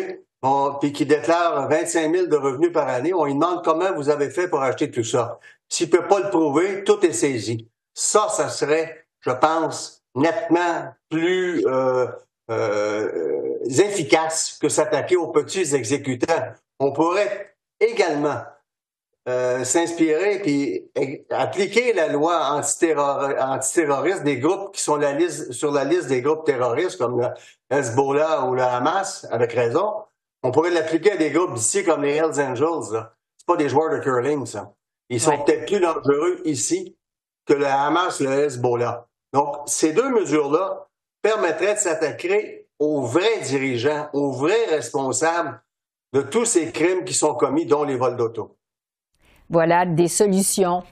puis 0.81 0.93
qui 0.93 1.07
déclare 1.07 1.69
25 1.69 2.15
000 2.15 2.27
de 2.27 2.37
revenus 2.37 2.73
par 2.73 2.89
année. 2.89 3.15
On 3.15 3.25
lui 3.25 3.35
demande 3.35 3.65
comment 3.65 3.95
vous 3.95 4.09
avez 4.09 4.31
fait 4.31 4.49
pour 4.49 4.63
acheter 4.63 4.91
tout 4.91 5.05
ça. 5.05 5.39
S'il 5.69 5.91
peut 5.91 6.07
pas 6.07 6.21
le 6.21 6.31
prouver, 6.31 6.85
tout 6.85 7.05
est 7.05 7.13
saisi. 7.13 7.69
Ça, 7.95 8.29
ça 8.29 8.49
serait, 8.49 9.07
je 9.21 9.31
pense, 9.31 10.05
nettement 10.15 10.95
plus 11.11 11.67
euh, 11.67 12.07
euh, 12.51 13.59
efficace 13.67 14.59
que 14.61 14.69
s'attaquer 14.69 15.17
aux 15.17 15.29
petits 15.29 15.75
exécutants. 15.75 16.53
On 16.79 16.93
pourrait 16.93 17.57
également 17.81 18.43
euh, 19.27 19.65
s'inspirer 19.65 20.41
puis 20.41 20.91
appliquer 21.31 21.95
la 21.95 22.09
loi 22.09 22.51
antiterroriste 22.51 24.23
des 24.23 24.39
groupes 24.39 24.75
qui 24.75 24.83
sont 24.83 25.01
sur 25.51 25.73
la 25.73 25.85
liste 25.85 26.09
des 26.09 26.21
groupes 26.21 26.45
terroristes 26.45 26.99
comme 26.99 27.21
le 27.21 27.29
Hezbollah 27.71 28.45
ou 28.47 28.55
le 28.55 28.63
Hamas, 28.63 29.27
avec 29.31 29.53
raison. 29.53 29.95
On 30.43 30.51
pourrait 30.51 30.71
l'appliquer 30.71 31.13
à 31.13 31.17
des 31.17 31.31
groupes 31.31 31.55
d'ici 31.55 31.85
comme 31.85 32.03
les 32.03 32.17
Hells 32.17 32.39
Angels. 32.39 33.03
C'est 33.39 33.47
pas 33.47 33.57
des 33.57 33.71
joueurs 33.71 33.91
de 33.91 33.99
curling, 33.99 34.45
ça. 34.45 34.75
Ils 35.15 35.21
sont 35.21 35.45
peut-être 35.45 35.67
plus 35.67 35.79
dangereux 35.79 36.41
ici 36.45 36.97
que 37.47 37.55
le 37.55 37.67
Hamas, 37.67 38.21
le 38.21 38.31
Hezbollah. 38.31 39.07
Donc, 39.33 39.59
ces 39.67 39.93
deux 39.93 40.09
mesures-là 40.09 40.89
permettraient 41.23 41.75
de 41.75 41.79
s'attaquer 41.79 42.69
aux 42.81 43.03
vrais 43.03 43.39
dirigeants, 43.41 44.09
aux 44.13 44.33
vrais 44.33 44.65
responsables 44.67 45.63
de 46.13 46.21
tous 46.21 46.45
ces 46.45 46.73
crimes 46.73 47.05
qui 47.05 47.15
sont 47.15 47.35
commis, 47.35 47.65
dont 47.65 47.85
les 47.85 47.97
vols 47.97 48.17
d'auto. 48.17 48.57
Voilà 49.55 49.87
des 49.87 50.09
solutions. 50.09 50.83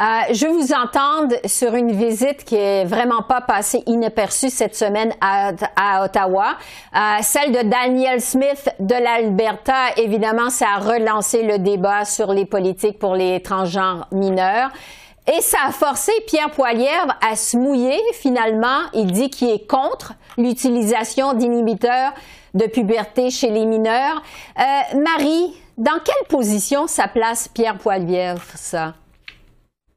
Euh, 0.00 0.02
je 0.32 0.48
vous 0.48 0.72
entendre 0.72 1.36
sur 1.44 1.76
une 1.76 1.92
visite 1.92 2.44
qui 2.44 2.56
est 2.56 2.84
vraiment 2.84 3.22
pas 3.22 3.40
passée 3.40 3.84
inaperçue 3.86 4.50
cette 4.50 4.74
semaine 4.74 5.12
à, 5.20 6.02
Ottawa, 6.02 6.56
euh, 6.96 6.98
celle 7.22 7.52
de 7.52 7.68
Daniel 7.68 8.20
Smith 8.20 8.70
de 8.80 8.94
l'Alberta. 8.94 9.92
Évidemment, 9.98 10.50
ça 10.50 10.66
a 10.74 10.78
relancé 10.80 11.44
le 11.44 11.60
débat 11.60 12.04
sur 12.04 12.32
les 12.32 12.44
politiques 12.44 12.98
pour 12.98 13.14
les 13.14 13.40
transgenres 13.40 14.08
mineurs. 14.10 14.70
Et 15.30 15.42
ça 15.42 15.58
a 15.66 15.72
forcé 15.72 16.10
Pierre 16.26 16.50
Poilievre 16.50 17.14
à 17.20 17.36
se 17.36 17.56
mouiller. 17.56 18.00
Finalement, 18.14 18.80
il 18.94 19.12
dit 19.12 19.28
qu'il 19.28 19.50
est 19.50 19.66
contre 19.66 20.14
l'utilisation 20.38 21.34
d'inhibiteurs 21.34 22.12
de 22.54 22.64
puberté 22.66 23.30
chez 23.30 23.50
les 23.50 23.66
mineurs. 23.66 24.22
Euh, 24.58 24.98
Marie, 24.98 25.54
dans 25.76 26.00
quelle 26.02 26.26
position 26.28 26.86
ça 26.86 27.08
place 27.08 27.48
Pierre 27.48 27.76
Poilievre, 27.76 28.42
ça? 28.54 28.94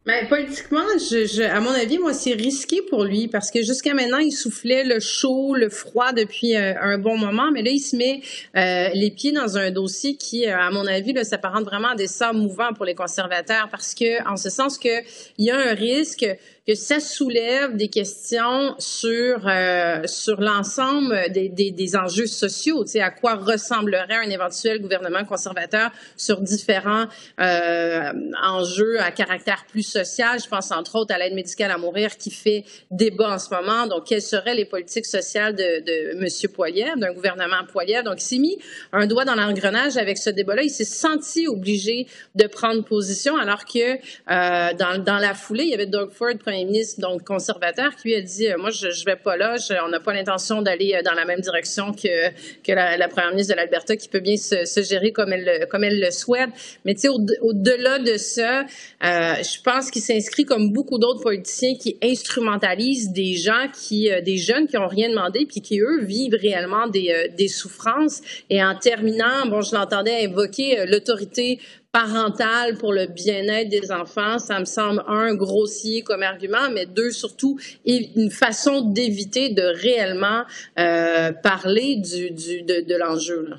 Mais 0.08 0.24
ben, 0.24 0.30
politiquement, 0.30 0.82
je, 0.98 1.44
à 1.44 1.60
mon 1.60 1.70
avis, 1.70 2.00
moi, 2.00 2.12
c'est 2.12 2.34
risqué 2.34 2.82
pour 2.90 3.04
lui 3.04 3.28
parce 3.28 3.52
que 3.52 3.62
jusqu'à 3.62 3.94
maintenant, 3.94 4.18
il 4.18 4.32
soufflait 4.32 4.84
le 4.84 5.00
chaud, 5.00 5.54
le 5.54 5.70
froid 5.70 6.12
depuis 6.12 6.56
euh, 6.56 6.74
un 6.82 6.98
bon 6.98 7.20
moment, 7.20 7.52
mais 7.52 7.62
là, 7.62 7.70
il 7.70 7.80
se 7.80 7.96
met 7.96 8.22
euh, 8.58 8.90
les 8.96 9.12
pieds 9.12 9.32
dans 9.32 9.60
un 9.60 9.70
dossier 9.70 10.16
qui, 10.16 10.48
euh, 10.48 10.58
à 10.58 10.72
mon 10.72 10.88
avis, 10.88 11.14
là, 11.14 11.24
s'apparente 11.24 11.66
vraiment 11.66 11.90
à 11.90 11.96
des 11.96 12.08
sorts 12.08 12.34
mouvants 12.34 12.74
pour 12.74 12.86
les 12.86 12.96
conservateurs 12.96 13.68
parce 13.70 13.94
que, 13.94 14.28
en 14.28 14.38
ce 14.38 14.50
sens 14.50 14.80
que 14.80 15.04
il 15.38 15.46
y 15.46 15.52
a 15.52 15.58
un 15.58 15.76
risque 15.76 16.26
que 16.68 16.76
ça 16.76 17.00
soulève 17.00 17.76
des 17.76 17.88
questions 17.88 18.76
sur 18.78 19.48
euh, 19.48 20.06
sur 20.06 20.40
l'ensemble 20.40 21.32
des, 21.32 21.50
des, 21.50 21.72
des, 21.72 21.96
enjeux 21.96 22.28
sociaux. 22.28 22.84
Tu 22.84 22.92
sais, 22.92 23.02
à 23.02 23.10
quoi 23.10 23.36
ressemblerait 23.36 24.18
un 24.26 24.30
éventuel 24.30 24.80
gouvernement 24.80 25.26
conservateur 25.26 25.90
sur 26.18 26.40
différents 26.40 27.06
euh, 27.40 28.12
enjeux 28.44 29.02
à 29.02 29.10
caractère 29.12 29.66
plus 29.68 29.82
social? 29.82 30.40
Je 30.40 30.48
pense 30.48 30.72
entre 30.72 30.98
autres 30.98 31.16
à 31.16 31.18
l'aide 31.18 31.34
médicale 31.34 31.72
à 31.72 31.80
mourir 31.80 32.16
qui 32.18 32.30
fait 32.30 32.64
débat 32.92 33.34
en 33.34 33.40
ce 33.40 33.52
moment. 33.54 33.88
Donc, 33.88 34.06
quelles 34.06 34.22
seraient 34.22 34.56
les 34.56 34.66
politiques 34.66 35.08
sociales 35.08 35.56
de, 35.56 35.80
de 35.80 36.20
Monsieur 36.20 36.50
Poilier, 36.50 36.92
d'un 36.96 37.14
gouvernement 37.14 37.66
Poilier 37.72 38.04
Donc, 38.04 38.22
il 38.22 38.26
s'est 38.26 38.38
mis 38.38 38.58
un 38.92 39.08
doigt 39.08 39.26
dans 39.26 39.36
l'engrenage 39.36 39.98
avec 39.98 40.20
ce 40.20 40.30
débat-là. 40.30 40.62
Il 40.62 40.70
s'est 40.70 40.86
senti 40.86 41.48
obligé 41.48 42.06
de 42.36 42.46
prendre 42.46 42.84
position 42.84 43.36
alors 43.36 43.66
que 43.66 43.80
euh, 43.80 44.74
dans, 44.76 45.04
dans 45.04 45.18
la 45.18 45.34
foulée, 45.34 45.64
il 45.64 45.70
y 45.70 45.74
avait 45.74 45.88
Doug 45.88 46.12
Ford, 46.12 46.38
premier 46.52 46.66
ministre 46.66 47.00
donc 47.00 47.24
conservateur 47.24 47.96
qui 47.96 48.10
lui 48.10 48.16
a 48.16 48.22
dit 48.22 48.48
euh, 48.48 48.58
moi 48.58 48.72
je, 48.72 48.90
je 48.90 49.06
vais 49.06 49.16
pas 49.16 49.38
là, 49.38 49.56
on 49.86 49.90
n'a 49.90 50.02
pas 50.02 50.14
l'intention 50.14 50.62
d'aller 50.62 50.94
euh, 50.94 51.02
dans 51.02 51.14
la 51.14 51.24
même 51.24 51.40
direction 51.40 51.94
que 51.94 52.30
que 52.62 52.74
la, 52.74 53.08
première 53.08 53.32
ministre 53.32 53.54
de 53.54 53.58
l'Alberta 53.58 53.96
qui 53.96 54.10
peut 54.10 54.20
bien 54.20 54.36
se, 54.36 54.84
gérer 54.84 55.12
comme 55.14 55.32
elle 55.32 55.68
comme 55.70 55.84
elle 55.84 56.00
le 56.00 56.12
souhaite. 56.12 56.50
Mais 56.84 56.94
tu 56.94 57.02
sais 57.02 57.08
au-delà 57.08 58.00
de 58.00 58.18
ça, 58.18 58.62
euh, 58.62 58.66
je 59.02 59.62
pense 59.62 59.90
qu'il 59.92 60.02
s'inscrit 60.02 60.44
comme 60.44 60.74
beaucoup 60.74 60.98
d'autres 60.98 61.22
politiciens 61.22 61.76
qui 61.80 61.98
instrumentalisent 62.04 63.12
des 63.12 63.36
gens 63.36 63.68
qui 63.74 64.10
des 64.24 64.38
jeunes 64.38 64.68
qui 64.68 64.78
ont 64.78 64.88
rien 64.88 65.10
demandé 65.10 65.46
puis 65.46 65.62
qui 65.62 65.80
eux 65.80 66.04
vivent 66.04 66.36
réellement 66.36 66.88
des 66.88 67.30
des 67.38 67.48
souffrances. 67.48 68.22
Et 68.50 68.62
en 68.62 68.76
terminant, 68.76 69.46
bon 69.48 69.62
je 69.62 69.74
l'entendais 69.74 70.26
invoquer 70.26 70.86
l'autorité 70.86 71.60
parentale 71.92 72.78
pour 72.78 72.94
le 72.94 73.08
bien-être 73.08 73.70
des 73.70 73.92
enfants, 73.92 74.40
ça 74.40 74.60
me 74.60 74.66
semble 74.66 75.04
un 75.08 75.36
grossier 75.36 76.04
comme 76.04 76.24
argument, 76.24 76.70
mais 76.74 76.86
deux 76.86 77.12
surtout 77.12 77.60
une 77.86 78.32
façon 78.32 78.82
d'éviter 78.82 79.50
de 79.50 79.64
réellement 79.64 80.44
euh, 80.80 81.32
parler 81.32 81.98
du, 81.98 82.32
du 82.32 82.62
de, 82.64 82.82
de 82.82 82.96
l'enjeu. 82.96 83.50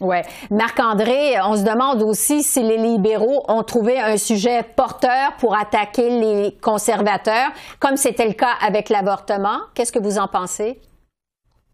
Oui. 0.00 0.16
Marc-André, 0.50 1.34
on 1.44 1.56
se 1.56 1.62
demande 1.62 2.02
aussi 2.02 2.42
si 2.42 2.62
les 2.62 2.78
libéraux 2.78 3.44
ont 3.48 3.62
trouvé 3.62 4.00
un 4.00 4.16
sujet 4.16 4.64
porteur 4.74 5.36
pour 5.38 5.54
attaquer 5.54 6.08
les 6.08 6.56
conservateurs, 6.60 7.50
comme 7.78 7.96
c'était 7.96 8.26
le 8.26 8.32
cas 8.32 8.54
avec 8.64 8.88
l'avortement. 8.88 9.58
Qu'est-ce 9.74 9.92
que 9.92 10.00
vous 10.00 10.18
en 10.18 10.26
pensez? 10.26 10.80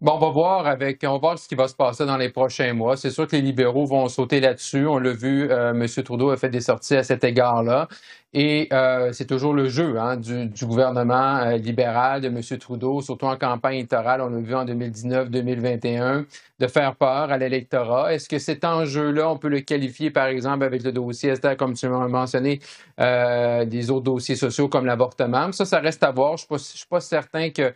Bon, 0.01 0.13
on 0.13 0.17
va 0.17 0.29
voir 0.29 0.65
avec, 0.65 1.01
on 1.03 1.11
va 1.11 1.17
voir 1.17 1.37
ce 1.39 1.45
qui 1.45 1.55
va 1.55 1.67
se 1.67 1.75
passer 1.75 2.05
dans 2.05 2.15
les 2.15 2.29
prochains 2.29 2.73
mois. 2.73 2.95
C'est 2.95 3.09
sûr 3.09 3.27
que 3.27 3.35
les 3.35 3.41
libéraux 3.41 3.85
vont 3.85 4.07
sauter 4.07 4.39
là-dessus. 4.39 4.87
On 4.87 4.97
l'a 4.97 5.11
vu, 5.11 5.51
euh, 5.51 5.71
M. 5.71 5.85
Trudeau 6.05 6.29
a 6.29 6.37
fait 6.37 6.49
des 6.49 6.61
sorties 6.61 6.95
à 6.95 7.03
cet 7.03 7.25
égard-là. 7.25 7.89
Et 8.33 8.69
euh, 8.71 9.11
c'est 9.11 9.25
toujours 9.25 9.53
le 9.53 9.67
jeu 9.67 9.99
hein, 9.99 10.15
du, 10.15 10.45
du, 10.45 10.65
gouvernement 10.65 11.37
euh, 11.39 11.57
libéral 11.57 12.21
de 12.21 12.27
M. 12.27 12.41
Trudeau, 12.59 13.01
surtout 13.01 13.25
en 13.25 13.35
campagne 13.37 13.77
électorale, 13.77 14.21
on 14.21 14.29
l'a 14.29 14.39
vu 14.39 14.55
en 14.55 14.65
2019-2021, 14.65 16.25
de 16.59 16.67
faire 16.67 16.95
peur 16.95 17.31
à 17.31 17.37
l'électorat. 17.37 18.13
Est-ce 18.13 18.29
que 18.29 18.37
cet 18.37 18.63
enjeu-là, 18.63 19.29
on 19.29 19.37
peut 19.37 19.49
le 19.49 19.61
qualifier, 19.61 20.11
par 20.11 20.27
exemple, 20.27 20.63
avec 20.63 20.83
le 20.83 20.91
dossier 20.91 21.31
Esther, 21.31 21.57
comme 21.57 21.73
tu 21.73 21.89
m'as 21.89 22.07
mentionné, 22.07 22.59
euh, 23.01 23.65
des 23.65 23.89
autres 23.89 24.05
dossiers 24.05 24.35
sociaux 24.35 24.69
comme 24.69 24.85
l'avortement? 24.85 25.51
Ça, 25.51 25.65
ça 25.65 25.79
reste 25.79 26.03
à 26.03 26.11
voir. 26.11 26.37
Je 26.37 26.45
ne 26.51 26.57
suis, 26.57 26.77
suis, 26.77 26.87
pas 26.87 27.01
certain 27.01 27.49
que 27.49 27.73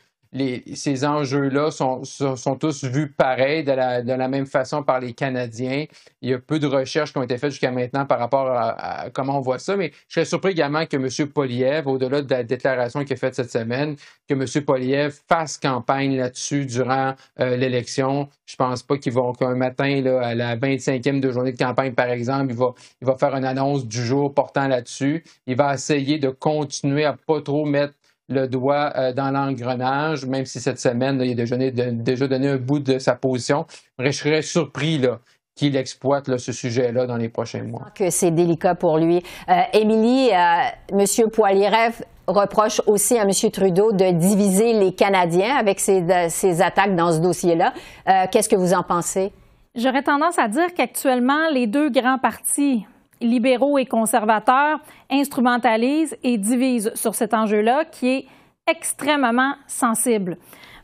ces 0.73 1.05
enjeux-là 1.05 1.69
sont, 1.71 2.03
sont, 2.03 2.55
tous 2.55 2.83
vus 2.83 3.11
pareil, 3.11 3.63
de 3.63 3.71
la, 3.71 4.01
de 4.01 4.13
la, 4.13 4.27
même 4.27 4.45
façon 4.45 4.81
par 4.81 4.99
les 4.99 5.13
Canadiens. 5.13 5.85
Il 6.21 6.29
y 6.29 6.33
a 6.33 6.39
peu 6.39 6.57
de 6.59 6.65
recherches 6.65 7.11
qui 7.11 7.19
ont 7.19 7.23
été 7.23 7.37
faites 7.37 7.51
jusqu'à 7.51 7.71
maintenant 7.71 8.05
par 8.05 8.19
rapport 8.19 8.47
à, 8.49 9.09
comment 9.13 9.37
on 9.37 9.41
voit 9.41 9.59
ça, 9.59 9.75
mais 9.75 9.91
je 10.07 10.15
serais 10.15 10.25
surpris 10.25 10.51
également 10.51 10.85
que 10.85 10.97
M. 10.97 11.29
Poliev, 11.29 11.87
au-delà 11.87 12.21
de 12.21 12.29
la 12.29 12.43
déclaration 12.43 13.03
qui 13.05 13.13
est 13.13 13.17
faite 13.17 13.35
cette 13.35 13.51
semaine, 13.51 13.95
que 14.27 14.33
M. 14.33 14.65
Poliev 14.65 15.19
fasse 15.27 15.57
campagne 15.57 16.17
là-dessus 16.17 16.65
durant 16.65 17.13
euh, 17.39 17.55
l'élection. 17.55 18.27
Je 18.45 18.55
pense 18.55 18.81
pas 18.81 18.97
qu'il 18.97 19.13
va, 19.13 19.31
qu'un 19.37 19.55
matin, 19.55 20.01
là, 20.01 20.21
à 20.21 20.35
la 20.35 20.57
25e 20.57 21.19
de 21.19 21.31
journée 21.31 21.51
de 21.51 21.57
campagne, 21.57 21.93
par 21.93 22.07
exemple, 22.07 22.53
il 22.53 22.57
va, 22.57 22.73
il 23.01 23.07
va 23.07 23.17
faire 23.17 23.35
une 23.35 23.45
annonce 23.45 23.85
du 23.85 24.03
jour 24.03 24.33
portant 24.33 24.67
là-dessus. 24.67 25.23
Il 25.45 25.55
va 25.55 25.75
essayer 25.75 26.17
de 26.17 26.29
continuer 26.29 27.05
à 27.05 27.13
pas 27.13 27.41
trop 27.41 27.65
mettre 27.65 27.93
le 28.29 28.47
doigt 28.47 28.93
euh, 28.95 29.13
dans 29.13 29.31
l'engrenage, 29.31 30.25
même 30.25 30.45
si 30.45 30.59
cette 30.59 30.79
semaine, 30.79 31.21
il 31.21 31.31
a 31.31 31.35
déjà, 31.35 31.57
déjà, 31.57 32.27
donné 32.27 32.49
un 32.49 32.57
bout 32.57 32.79
de 32.79 32.99
sa 32.99 33.15
position. 33.15 33.65
je 33.99 34.11
serais 34.11 34.41
surpris 34.41 34.97
là, 34.97 35.19
qu'il 35.55 35.75
exploite 35.75 36.37
ce 36.37 36.51
sujet-là 36.51 37.05
dans 37.05 37.17
les 37.17 37.29
prochains 37.29 37.63
mois. 37.63 37.87
Que 37.95 38.09
c'est 38.09 38.31
délicat 38.31 38.75
pour 38.75 38.97
lui. 38.97 39.21
Euh, 39.49 39.61
Émilie, 39.73 40.31
euh, 40.31 40.99
M. 40.99 41.29
Poilirev 41.29 42.03
reproche 42.27 42.81
aussi 42.87 43.17
à 43.17 43.23
M. 43.23 43.31
Trudeau 43.51 43.91
de 43.91 44.11
diviser 44.11 44.73
les 44.73 44.93
Canadiens 44.93 45.55
avec 45.55 45.79
ses, 45.79 46.61
attaques 46.61 46.95
dans 46.95 47.11
ce 47.11 47.19
dossier-là. 47.19 47.73
Euh, 48.07 48.25
qu'est-ce 48.31 48.49
que 48.49 48.55
vous 48.55 48.73
en 48.73 48.83
pensez? 48.83 49.31
J'aurais 49.75 50.03
tendance 50.03 50.37
à 50.37 50.47
dire 50.47 50.73
qu'actuellement, 50.75 51.49
les 51.51 51.67
deux 51.67 51.89
grands 51.89 52.19
partis, 52.19 52.85
libéraux 53.23 53.77
et 53.77 53.85
conservateurs, 53.85 54.79
instrumentalisent 55.09 56.15
et 56.23 56.37
divisent 56.37 56.91
sur 56.93 57.15
cet 57.15 57.33
enjeu-là 57.33 57.85
qui 57.85 58.07
est 58.09 58.25
extrêmement 58.67 59.55
sensible. 59.67 60.37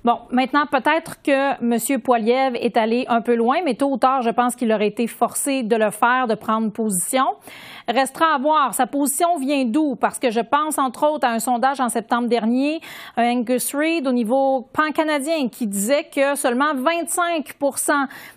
Bon, 0.06 0.18
maintenant, 0.32 0.66
peut-être 0.66 1.22
que 1.22 1.62
M. 1.62 2.02
Poiliev 2.02 2.56
est 2.56 2.78
allé 2.78 3.06
un 3.10 3.20
peu 3.20 3.36
loin, 3.36 3.58
mais 3.66 3.74
tôt 3.74 3.92
ou 3.92 3.98
tard, 3.98 4.22
je 4.22 4.30
pense 4.30 4.56
qu'il 4.56 4.72
aurait 4.72 4.88
été 4.88 5.08
forcé 5.08 5.62
de 5.62 5.76
le 5.76 5.92
faire, 5.92 6.26
de 6.28 6.36
prendre 6.36 6.72
position. 6.72 7.26
Restera 7.86 8.36
à 8.36 8.38
voir. 8.38 8.74
Sa 8.74 8.88
position 8.88 9.38
vient 9.38 9.66
d'où? 9.66 9.98
Parce 9.98 10.18
que 10.18 10.30
je 10.30 10.40
pense, 10.40 10.78
entre 10.78 11.06
autres, 11.06 11.28
à 11.28 11.32
un 11.32 11.40
sondage 11.40 11.82
en 11.82 11.90
septembre 11.90 12.30
dernier, 12.30 12.80
un 13.18 13.40
Angus 13.40 13.76
Reid 13.76 14.08
au 14.08 14.14
niveau 14.14 14.70
pan-canadien 14.72 15.50
qui 15.50 15.68
disait 15.68 16.06
que 16.06 16.36
seulement 16.36 16.74
25% 16.76 17.92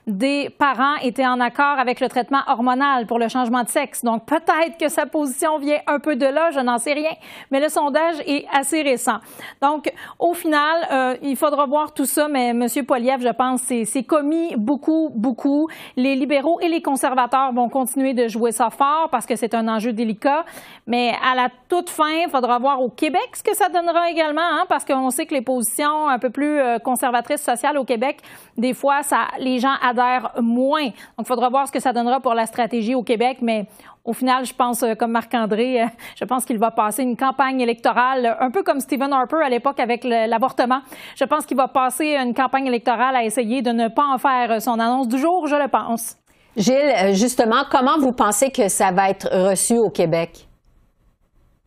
des 0.09 0.51
parents 0.51 0.97
étaient 0.97 1.27
en 1.27 1.39
accord 1.39 1.79
avec 1.79 2.01
le 2.01 2.09
traitement 2.09 2.41
hormonal 2.49 3.07
pour 3.07 3.21
le 3.21 3.29
changement 3.29 3.63
de 3.63 3.69
sexe. 3.69 4.03
Donc, 4.03 4.27
peut-être 4.27 4.79
que 4.81 4.89
sa 4.89 5.07
position 5.07 5.59
vient 5.59 5.79
un 5.87 6.01
peu 6.01 6.17
de 6.17 6.27
là, 6.27 6.51
je 6.51 6.59
n'en 6.59 6.79
sais 6.79 6.95
rien. 6.95 7.13
Mais 7.53 7.61
le 7.61 7.69
sondage 7.69 8.17
est 8.27 8.47
assez 8.53 8.83
récent. 8.83 9.19
Donc, 9.61 9.93
au 10.19 10.35
final, 10.35 10.89
euh, 10.91 11.17
il 11.23 11.37
faudra 11.37 11.52
voir 11.67 11.93
tout 11.93 12.07
ça, 12.07 12.29
mais 12.29 12.49
M. 12.49 12.67
Poiliev, 12.87 13.21
je 13.23 13.33
pense, 13.33 13.63
c'est 13.63 14.03
commis 14.03 14.55
beaucoup, 14.57 15.11
beaucoup. 15.15 15.69
Les 15.97 16.15
libéraux 16.15 16.59
et 16.61 16.69
les 16.69 16.83
conservateurs 16.83 17.53
vont 17.53 17.69
continuer 17.69 18.15
de 18.15 18.29
jouer 18.29 18.53
ça 18.53 18.71
fort 18.71 19.09
parce 19.11 19.27
que 19.27 19.37
c'est 19.37 19.55
un 19.55 19.69
enjeu 19.69 19.93
délicat. 19.93 20.45
Mais 20.87 21.15
à 21.25 21.35
la 21.35 21.49
toute 21.69 21.91
fin, 21.91 22.11
il 22.25 22.31
faudra 22.31 22.59
voir 22.59 22.81
au 22.81 22.89
Québec 22.89 23.29
ce 23.35 23.43
que 23.43 23.55
ça 23.55 23.69
donnera 23.69 24.11
également, 24.11 24.41
hein, 24.43 24.65
parce 24.69 24.85
qu'on 24.85 25.11
sait 25.11 25.27
que 25.27 25.35
les 25.35 25.43
positions 25.43 26.09
un 26.09 26.19
peu 26.19 26.31
plus 26.31 26.59
euh, 26.59 26.79
conservatrices 26.79 27.43
sociales 27.43 27.79
au 27.79 27.85
Québec, 27.85 28.19
des 28.57 28.75
fois, 28.75 29.03
ça, 29.03 29.29
les 29.39 29.59
gens 29.59 29.75
adhèrent 29.83 30.33
moins. 30.41 30.85
Donc, 30.85 31.21
il 31.21 31.27
faudra 31.27 31.49
voir 31.49 31.67
ce 31.67 31.73
que 31.73 31.81
ça 31.81 31.93
donnera 31.93 32.21
pour 32.21 32.35
la 32.35 32.47
stratégie 32.47 32.95
au 32.95 33.03
Québec, 33.03 33.39
mais 33.41 33.67
au 34.05 34.13
final, 34.13 34.45
je 34.45 34.55
pense, 34.55 34.83
euh, 34.83 34.95
comme 34.95 35.13
Marc-André, 35.13 35.83
euh, 35.83 35.87
je 36.17 36.25
pense 36.25 36.45
qu'il 36.45 36.59
va 36.59 36.71
passer 36.71 37.03
une 37.03 37.17
campagne 37.17 37.61
électorale, 37.61 38.37
un 38.41 38.51
peu 38.51 38.63
comme 38.63 38.81
Stephen 38.81 39.13
Harper 39.13 39.43
à 39.45 39.49
l'époque 39.49 39.79
avec 39.79 40.05
l'avortement. 40.05 40.81
Je 41.17 41.25
pense 41.25 41.47
qu'il 41.47 41.57
va 41.57 41.69
passer 41.69 42.17
une 42.17 42.35
campagne 42.35 42.67
électorale 42.67 43.15
à 43.15 43.25
essayer 43.25 43.63
de 43.63 43.71
ne 43.71 43.89
pas 43.89 44.07
en 44.07 44.19
faire 44.19 44.61
son 44.61 44.79
annonce 44.79 45.09
du 45.09 45.19
jour, 45.19 45.47
je 45.47 45.57
le 45.57 45.69
pense. 45.69 46.17
Gilles, 46.57 46.75
euh, 46.75 47.13
justement, 47.15 47.65
comment 47.71 47.99
vous 47.99 48.13
pensez 48.13 48.51
que 48.51 48.69
ça 48.69 48.91
va 48.93 49.09
être 49.09 49.29
reçu 49.31 49.79
au 49.79 49.89
Québec? 49.89 50.49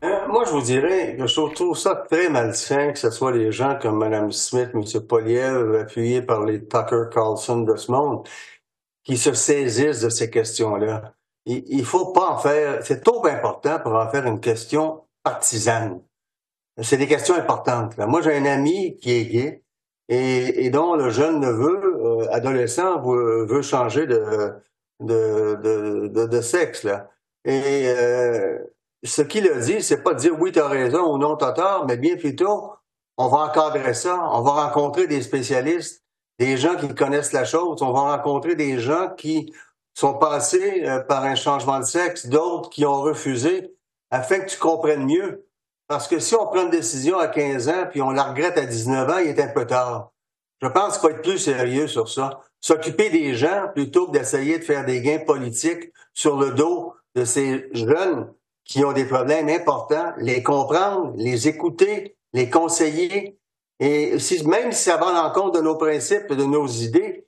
Euh, 0.04 0.28
moi, 0.28 0.44
je 0.46 0.52
vous 0.52 0.62
dirais 0.62 1.16
que 1.18 1.26
je 1.26 1.54
trouve 1.54 1.76
ça 1.76 1.96
très 1.96 2.30
malsain 2.30 2.92
que 2.92 3.00
ce 3.00 3.10
soit 3.10 3.32
les 3.32 3.52
gens 3.52 3.80
comme 3.82 3.98
Mme 3.98 4.32
Smith, 4.32 4.70
M. 4.76 4.84
Poliev, 5.08 5.76
appuyés 5.82 6.22
par 6.22 6.44
les 6.44 6.64
Tucker 6.68 7.06
Carlson 7.12 7.62
de 7.62 7.76
ce 7.76 7.92
monde, 7.92 8.28
qui 9.04 9.18
se 9.18 9.34
saisissent 9.34 10.02
de 10.02 10.10
ces 10.10 10.30
questions-là. 10.30 11.14
Il, 11.46 11.78
ne 11.78 11.84
faut 11.84 12.12
pas 12.12 12.32
en 12.32 12.38
faire, 12.38 12.84
c'est 12.84 13.04
trop 13.04 13.26
important 13.28 13.80
pour 13.80 13.94
en 13.94 14.10
faire 14.10 14.26
une 14.26 14.40
question 14.40 15.04
partisane. 15.24 16.02
C'est 16.82 16.98
des 16.98 17.08
questions 17.08 17.36
importantes. 17.36 17.98
Moi, 17.98 18.22
j'ai 18.22 18.36
un 18.36 18.46
ami 18.46 18.98
qui 18.98 19.12
est 19.12 19.26
gay 19.26 19.64
et, 20.10 20.70
dont 20.70 20.96
le 20.96 21.10
jeune 21.10 21.40
neveu, 21.40 21.82
euh, 22.04 22.28
adolescent, 22.32 23.02
veut 23.02 23.62
changer 23.62 24.08
de, 24.08 24.54
de, 25.00 25.56
de, 26.10 26.26
de, 26.26 26.42
sexe. 26.42 26.84
Là. 26.84 27.10
Et 27.44 27.88
euh, 27.88 28.58
ce 29.04 29.22
qu'il 29.22 29.50
a 29.50 29.60
dit, 29.60 29.82
c'est 29.82 30.04
pas 30.04 30.14
de 30.14 30.20
dire 30.20 30.34
oui, 30.40 30.52
tu 30.52 30.60
as 30.60 30.68
raison 30.68 31.14
ou 31.14 31.18
non, 31.18 31.38
tu 31.38 31.46
tort, 31.56 31.86
mais 31.88 31.98
bien 31.98 32.16
plutôt, 32.18 32.74
on 33.18 33.28
va 33.28 33.38
encadrer 33.38 33.94
ça, 33.94 34.20
on 34.32 34.42
va 34.42 34.68
rencontrer 34.68 35.08
des 35.08 35.22
spécialistes, 35.22 36.04
des 36.40 36.58
gens 36.58 36.76
qui 36.76 36.94
connaissent 36.94 37.34
la 37.34 37.46
chose, 37.46 37.82
on 37.82 37.94
va 37.94 38.16
rencontrer 38.18 38.56
des 38.56 38.80
gens 38.80 39.10
qui 39.16 39.54
sont 39.96 40.14
passés 40.14 40.84
euh, 40.86 41.00
par 41.00 41.24
un 41.24 41.36
changement 41.36 41.80
de 41.80 41.86
sexe, 41.86 42.28
d'autres 42.28 42.70
qui 42.70 42.86
ont 42.86 43.02
refusé, 43.02 43.74
afin 44.12 44.40
que 44.40 44.50
tu 44.50 44.60
comprennes 44.60 45.06
mieux. 45.06 45.48
Parce 45.88 46.08
que 46.08 46.20
si 46.20 46.36
on 46.36 46.46
prend 46.46 46.64
une 46.64 46.70
décision 46.70 47.18
à 47.18 47.28
15 47.28 47.70
ans, 47.70 47.88
puis 47.90 48.02
on 48.02 48.12
la 48.12 48.24
regrette 48.24 48.58
à 48.58 48.66
19 48.66 49.10
ans, 49.10 49.18
il 49.18 49.30
est 49.30 49.42
un 49.42 49.48
peu 49.48 49.66
tard. 49.66 50.12
Je 50.62 50.68
pense 50.68 50.94
qu'il 50.94 51.02
faut 51.02 51.16
être 51.16 51.22
plus 51.22 51.40
sérieux 51.40 51.88
sur 51.88 52.10
ça 52.10 52.42
s'occuper 52.66 53.12
des 53.12 53.36
gens 53.36 53.68
plutôt 53.76 54.08
que 54.08 54.18
d'essayer 54.18 54.58
de 54.58 54.64
faire 54.64 54.86
des 54.86 55.00
gains 55.02 55.20
politiques 55.20 55.92
sur 56.16 56.36
le 56.36 56.50
dos 56.50 56.96
de 57.14 57.24
ces 57.24 57.70
jeunes 57.74 58.34
qui 58.64 58.84
ont 58.84 58.92
des 58.92 59.06
problèmes 59.06 59.50
importants, 59.50 60.14
les 60.18 60.42
comprendre, 60.42 61.14
les 61.16 61.48
écouter, 61.48 62.18
les 62.34 62.50
conseiller. 62.50 63.38
Et 63.80 64.18
si, 64.18 64.44
même 64.48 64.72
si 64.72 64.86
ça 64.86 64.98
va 64.98 65.10
à 65.10 65.14
l'encontre 65.14 65.60
de 65.60 65.62
nos 65.64 65.76
principes 65.76 66.26
et 66.32 66.36
de 66.36 66.44
nos 66.44 66.66
idées, 66.66 67.28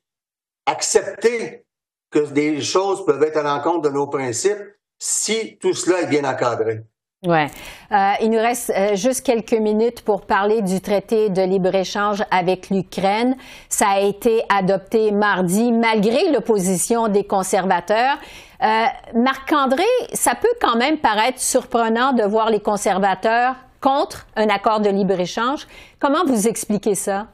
accepter 0.66 1.67
que 2.10 2.20
des 2.20 2.62
choses 2.62 3.06
peuvent 3.06 3.24
être 3.24 3.38
à 3.38 3.44
l'encontre 3.44 3.82
de 3.82 3.90
nos 3.90 4.08
principes 4.08 4.64
si 5.00 5.58
tout 5.58 5.74
cela 5.74 6.02
est 6.02 6.08
bien 6.08 6.24
encadré. 6.24 6.84
Ouais. 7.26 7.48
Euh, 7.92 8.14
il 8.22 8.30
nous 8.30 8.38
reste 8.38 8.72
euh, 8.76 8.96
juste 8.96 9.26
quelques 9.26 9.54
minutes 9.54 10.04
pour 10.04 10.22
parler 10.22 10.62
du 10.62 10.82
traité 10.82 11.30
de 11.30 11.42
libre-échange 11.42 12.24
avec 12.30 12.70
l'Ukraine. 12.70 13.36
Ça 13.70 13.90
a 13.90 14.00
été 14.02 14.44
adopté 14.50 15.12
mardi 15.12 15.72
malgré 15.72 16.32
l'opposition 16.32 17.08
des 17.08 17.24
conservateurs. 17.24 18.18
Euh, 18.62 18.86
Marc-André, 19.16 19.84
ça 20.14 20.36
peut 20.36 20.48
quand 20.62 20.78
même 20.78 21.00
paraître 21.00 21.40
surprenant 21.40 22.14
de 22.14 22.24
voir 22.24 22.52
les 22.52 22.60
conservateurs 22.60 23.56
contre 23.82 24.28
un 24.36 24.50
accord 24.50 24.80
de 24.82 24.90
libre-échange. 24.90 25.68
Comment 26.00 26.24
vous 26.24 26.48
expliquez 26.48 26.94
ça? 26.94 27.28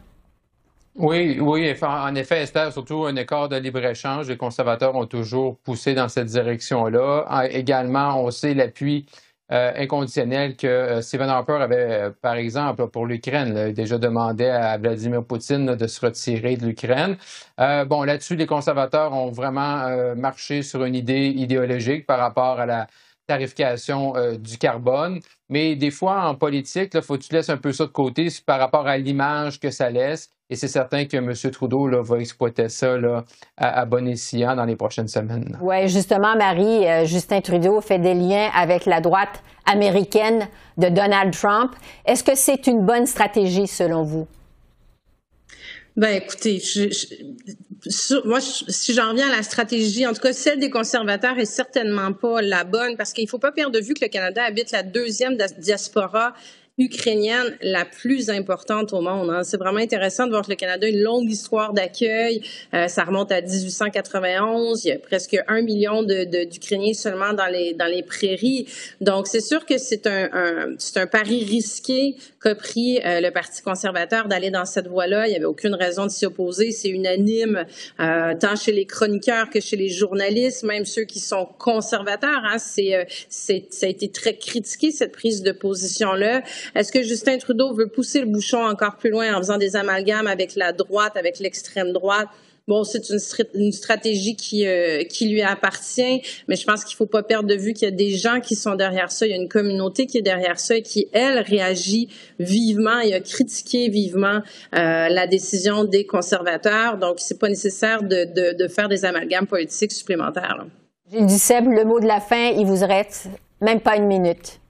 Oui, 0.95 1.39
oui, 1.39 1.73
en 1.82 2.15
effet, 2.15 2.43
Esther, 2.43 2.71
surtout 2.71 3.06
un 3.06 3.17
accord 3.17 3.49
de 3.49 3.56
libre-échange, 3.56 4.29
les 4.29 4.38
conservateurs 4.38 4.95
ont 4.95 5.08
toujours 5.08 5.58
poussé 5.60 5.95
dans 5.95 6.08
cette 6.08 6.27
direction-là. 6.27 7.47
Également, 7.49 8.23
on 8.23 8.29
sait 8.29 8.53
l'appui 8.53 9.08
euh, 9.51 9.71
inconditionnel 9.75 10.56
que 10.56 10.67
euh, 10.67 11.01
Stephen 11.01 11.29
Harper 11.29 11.53
avait, 11.62 11.75
euh, 11.91 12.12
par 12.21 12.36
exemple, 12.36 12.88
pour 12.88 13.06
l'Ukraine, 13.06 13.71
déjà 13.73 13.97
demandé 13.97 14.45
à 14.45 14.77
Vladimir 14.77 15.23
Poutine 15.25 15.75
de 15.75 15.88
se 15.88 15.99
retirer 16.06 16.58
de 16.58 16.65
l'Ukraine. 16.65 17.17
bon, 17.58 18.03
là-dessus, 18.03 18.36
les 18.36 18.45
conservateurs 18.47 19.13
ont 19.13 19.32
vraiment 19.32 20.15
marché 20.15 20.63
sur 20.63 20.84
une 20.86 20.95
idée 20.95 21.27
idéologique 21.27 22.06
par 22.06 22.19
rapport 22.19 22.60
à 22.60 22.65
la 22.65 22.88
tarification 23.27 24.13
du 24.38 24.58
carbone. 24.58 25.19
Mais 25.49 25.75
des 25.75 25.91
fois, 25.91 26.27
en 26.27 26.36
politique, 26.36 26.91
il 26.93 27.01
faut 27.01 27.17
que 27.17 27.23
tu 27.23 27.34
laisses 27.34 27.49
un 27.49 27.58
peu 27.58 27.71
ça 27.73 27.86
de 27.86 27.91
côté 27.91 28.27
par 28.45 28.60
rapport 28.60 28.88
à 28.88 28.97
l'image 28.97 29.60
que 29.60 29.71
ça 29.71 29.89
laisse. 29.89 30.29
Et 30.49 30.56
c'est 30.56 30.67
certain 30.67 31.06
que 31.06 31.17
M. 31.17 31.34
Trudeau 31.51 32.03
va 32.03 32.17
exploiter 32.17 32.69
ça 32.69 32.95
à, 33.58 33.86
bon 33.86 34.08
escient 34.08 34.56
dans 34.56 34.65
les 34.65 34.75
prochaines 34.75 35.08
semaines. 35.08 35.58
Oui, 35.62 35.88
justement, 35.88 36.36
Marie, 36.36 36.86
euh, 36.86 37.06
Justin 37.06 37.41
Trudeau 37.41 37.79
fait 37.82 37.97
des 37.97 38.13
liens 38.13 38.49
avec 38.53 38.86
la 38.86 38.99
droite 38.99 39.41
américaine 39.65 40.47
de 40.77 40.89
Donald 40.89 41.34
Trump. 41.34 41.71
Est-ce 42.06 42.23
que 42.23 42.36
c'est 42.36 42.67
une 42.67 42.86
bonne 42.86 43.06
stratégie 43.06 43.67
selon 43.67 44.03
vous? 44.03 44.27
Ben 45.95 46.15
écoutez, 46.15 46.60
moi, 48.25 48.39
si 48.41 48.93
j'en 48.93 49.12
reviens 49.12 49.27
à 49.32 49.36
la 49.36 49.43
stratégie, 49.43 50.08
en 50.08 50.13
tout 50.13 50.21
cas 50.21 50.34
celle 50.34 50.60
des 50.60 50.71
conservateurs 50.71 51.38
est 51.38 51.45
certainement 51.45 52.13
pas 52.13 52.41
la 52.41 52.63
bonne 52.63 52.97
parce 52.97 53.13
qu'il 53.13 53.29
faut 53.29 53.38
pas 53.38 53.51
perdre 53.51 53.79
de 53.79 53.79
vue 53.79 53.93
que 53.93 54.03
le 54.03 54.10
Canada 54.10 54.43
habite 54.43 54.71
la 54.71 54.82
deuxième 54.82 55.38
diaspora 55.60 56.34
ukrainienne 56.79 57.55
la 57.62 57.86
plus 57.86 58.31
importante 58.31 58.93
au 58.93 59.01
monde. 59.01 59.29
Hein. 59.29 59.43
C'est 59.43 59.57
vraiment 59.57 59.79
intéressant 59.79 60.25
de 60.25 60.31
voir 60.31 60.43
que 60.43 60.49
le 60.49 60.55
Canada 60.55 60.88
a 60.88 60.89
une 60.89 61.01
longue 61.01 61.29
histoire 61.29 61.71
d'accueil. 61.71 62.41
Euh, 62.73 62.88
ça 62.88 63.03
remonte 63.03 63.31
à 63.31 63.41
1891. 63.41 64.83
Il 64.83 64.88
y 64.88 64.91
a 64.91 64.97
presque 64.97 65.38
un 65.47 65.62
million 65.62 66.01
d'Ukrainiens 66.01 66.93
seulement 66.93 67.33
dans 67.33 67.45
les, 67.45 67.73
dans 67.73 67.86
les 67.86 68.01
prairies. 68.01 68.67
Donc, 69.01 69.27
c'est 69.27 69.41
sûr 69.41 69.67
que 69.67 69.77
c'est 69.77 70.07
un, 70.07 70.29
un 70.33 70.73
c'est 70.79 70.97
un 70.97 71.05
pari 71.05 71.45
risqué 71.45 72.15
qu'a 72.41 72.55
pris 72.55 72.99
euh, 73.05 73.21
le 73.21 73.29
Parti 73.29 73.62
conservateur 73.62 74.27
d'aller 74.27 74.49
dans 74.49 74.65
cette 74.65 74.88
voie-là. 74.88 75.27
Il 75.27 75.29
n'y 75.29 75.36
avait 75.36 75.45
aucune 75.45 75.75
raison 75.75 76.05
de 76.07 76.12
s'y 76.12 76.25
opposer. 76.25 76.71
C'est 76.71 76.89
unanime, 76.89 77.65
euh, 77.99 78.33
tant 78.39 78.55
chez 78.55 78.71
les 78.71 78.86
chroniqueurs 78.86 79.51
que 79.51 79.59
chez 79.59 79.75
les 79.75 79.89
journalistes, 79.89 80.63
même 80.63 80.86
ceux 80.86 81.03
qui 81.03 81.19
sont 81.19 81.47
conservateurs. 81.59 82.41
Hein. 82.45 82.57
C'est, 82.57 83.05
c'est, 83.29 83.67
ça 83.69 83.86
a 83.86 83.89
été 83.89 84.09
très 84.09 84.38
critiqué, 84.38 84.89
cette 84.89 85.12
prise 85.12 85.43
de 85.43 85.51
position-là. 85.51 86.41
Est-ce 86.76 86.91
que 86.91 87.04
Justin 87.04 87.38
Trudeau 87.38 87.73
veut 87.73 87.88
pousser 87.88 88.19
le 88.19 88.28
bouchon 88.28 88.63
encore 88.63 88.97
plus 88.97 89.10
loin 89.10 89.34
en 89.34 89.38
faisant 89.38 89.58
des 89.58 89.76
amalgames 89.76 90.28
avec 90.28 90.56
la 90.56 90.71
droite, 90.71 91.17
avec 91.17 91.39
l'extrême 91.39 91.91
droite? 91.91 92.28
Bon, 92.65 92.86
c'est 92.86 93.10
une, 93.10 93.71
stratégie 93.73 94.38
qui, 94.38 94.65
euh, 94.65 95.04
qui 95.04 95.28
lui 95.28 95.41
appartient, 95.41 96.21
mais 96.47 96.56
je 96.56 96.65
pense 96.65 96.86
qu'il 96.86 96.95
faut 96.95 97.06
pas 97.06 97.21
perdre 97.21 97.49
de 97.49 97.56
vue 97.56 97.73
qu'il 97.73 97.89
y 97.89 97.91
a 97.91 97.95
des 97.95 98.12
gens 98.12 98.39
qui 98.39 98.56
sont 98.56 98.76
derrière 98.76 99.12
ça, 99.12 99.26
il 99.26 99.32
y 99.32 99.34
a 99.34 99.36
une 99.36 99.49
communauté 99.49 100.06
qui 100.06 100.17
est 100.17 100.21
derrière 100.21 100.58
ça 100.58 100.78
et 100.78 100.82
qui, 100.82 101.10
elle, 101.12 101.39
réagit 101.39 102.08
vivement 102.39 103.02
et 103.02 103.13
a 103.13 103.19
critiqué 103.19 103.89
vivement 103.89 104.38
euh, 104.38 105.10
la 105.10 105.28
décision 105.28 105.84
des 105.84 106.06
conservateurs. 106.06 106.97
Donc, 106.97 107.15
c'est 107.17 107.38
pas 107.38 107.49
nécessaire 107.49 108.02
de, 108.02 108.54
de, 108.54 108.67
faire 108.69 108.88
des 108.88 109.04
amalgames 109.04 109.47
politiques 109.47 109.91
supplémentaires. 109.91 110.65
Gilles 111.12 111.26
Duceppe, 111.26 111.65
le 111.65 111.84
mot 111.84 111.99
de 111.99 112.08
la 112.08 112.21
fin, 112.21 112.54
il 112.58 112.65
vous 112.65 112.86
reste 112.86 113.28
même 113.60 113.82
pas 113.82 113.97
une 113.97 114.08
minute. 114.08 114.62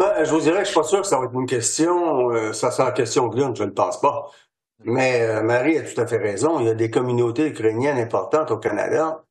Ben, 0.00 0.24
je 0.24 0.30
vous 0.30 0.40
dirais 0.40 0.60
que 0.60 0.64
je 0.64 0.70
suis 0.70 0.80
pas 0.80 0.82
sûr 0.82 1.02
que 1.02 1.06
ça 1.06 1.18
va 1.18 1.26
être 1.26 1.34
une 1.34 1.44
question, 1.44 2.30
euh, 2.30 2.54
ça 2.54 2.70
sera 2.70 2.90
question 2.92 3.28
de 3.28 3.36
l'une, 3.36 3.54
je 3.54 3.64
ne 3.64 3.70
pense 3.70 4.00
pas. 4.00 4.30
Mais 4.84 5.20
euh, 5.22 5.42
Marie 5.42 5.76
a 5.76 5.82
tout 5.82 6.00
à 6.00 6.06
fait 6.06 6.16
raison. 6.16 6.58
Il 6.60 6.66
y 6.66 6.70
a 6.70 6.74
des 6.74 6.90
communautés 6.90 7.48
ukrainiennes 7.48 7.98
importantes 7.98 8.50
au 8.50 8.56
Canada 8.56 9.24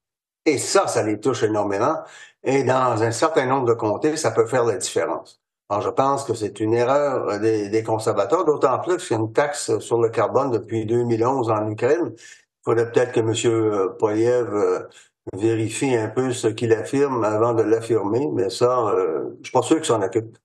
et 0.45 0.59
ça, 0.59 0.85
ça 0.87 1.01
les 1.03 1.19
touche 1.19 1.41
énormément. 1.41 1.95
Et 2.43 2.63
dans 2.63 3.01
un 3.01 3.11
certain 3.11 3.47
nombre 3.47 3.65
de 3.65 3.73
comtés, 3.73 4.15
ça 4.15 4.31
peut 4.31 4.45
faire 4.45 4.63
la 4.65 4.77
différence. 4.77 5.41
Alors, 5.69 5.81
je 5.81 5.89
pense 5.89 6.23
que 6.23 6.35
c'est 6.35 6.59
une 6.59 6.75
erreur 6.75 7.39
des, 7.39 7.69
des 7.69 7.83
conservateurs, 7.83 8.45
d'autant 8.45 8.77
plus 8.79 8.97
qu'il 8.97 9.17
y 9.17 9.19
a 9.19 9.23
une 9.23 9.33
taxe 9.33 9.79
sur 9.79 9.99
le 9.99 10.09
carbone 10.09 10.51
depuis 10.51 10.85
2011 10.85 11.49
en 11.49 11.67
Ukraine. 11.69 12.13
Il 12.15 12.63
faudrait 12.63 12.91
peut-être 12.91 13.13
que 13.13 13.21
M. 13.21 13.95
Poiliev 13.97 14.53
euh, 14.53 14.87
vérifie 15.33 15.95
un 15.95 16.09
peu 16.09 16.31
ce 16.33 16.47
qu'il 16.47 16.73
affirme 16.73 17.23
avant 17.23 17.53
de 17.53 17.63
l'affirmer, 17.63 18.27
mais 18.33 18.49
ça, 18.51 18.87
euh, 18.89 19.31
je 19.41 19.45
suis 19.45 19.51
pas 19.51 19.63
sûr 19.63 19.77
qu'il 19.77 19.85
s'en 19.85 20.01
occupe. 20.03 20.37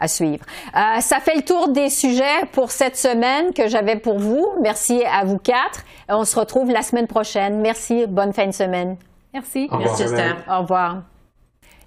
À 0.00 0.06
suivre. 0.06 0.44
Euh, 0.76 1.00
ça 1.00 1.18
fait 1.18 1.34
le 1.34 1.42
tour 1.42 1.68
des 1.70 1.90
sujets 1.90 2.46
pour 2.52 2.70
cette 2.70 2.96
semaine 2.96 3.52
que 3.52 3.66
j'avais 3.66 3.96
pour 3.96 4.18
vous. 4.18 4.46
Merci 4.62 5.02
à 5.04 5.24
vous 5.24 5.38
quatre. 5.38 5.82
On 6.08 6.24
se 6.24 6.38
retrouve 6.38 6.70
la 6.70 6.82
semaine 6.82 7.08
prochaine. 7.08 7.60
Merci. 7.60 8.06
Bonne 8.06 8.32
fin 8.32 8.46
de 8.46 8.52
semaine. 8.52 8.96
Merci. 9.34 9.68
Merci, 9.76 10.04
Esther. 10.04 10.36
Au 10.48 10.60
revoir. 10.60 11.02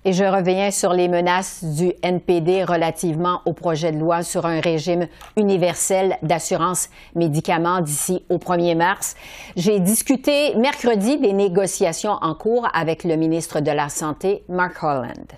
Et 0.04 0.14
je 0.14 0.24
reviens 0.24 0.72
sur 0.72 0.94
les 0.94 1.08
menaces 1.08 1.64
du 1.64 1.94
NPD 2.02 2.64
relativement 2.64 3.42
au 3.46 3.54
projet 3.54 3.92
de 3.92 4.00
loi 4.00 4.24
sur 4.24 4.48
un 4.48 4.60
régime 4.60 5.08
universel 5.38 6.18
d'assurance 6.24 6.90
médicaments 7.14 7.82
d'ici 7.82 8.26
au 8.30 8.38
1er 8.38 8.76
mars. 8.76 9.16
J'ai 9.56 9.80
discuté 9.80 10.56
mercredi 10.56 11.20
des 11.20 11.34
négociations 11.34 12.18
en 12.22 12.34
cours 12.34 12.68
avec 12.74 13.04
le 13.04 13.16
ministre 13.16 13.60
de 13.60 13.72
la 13.72 13.90
Santé, 13.90 14.44
Mark 14.50 14.84
Holland. 14.84 15.32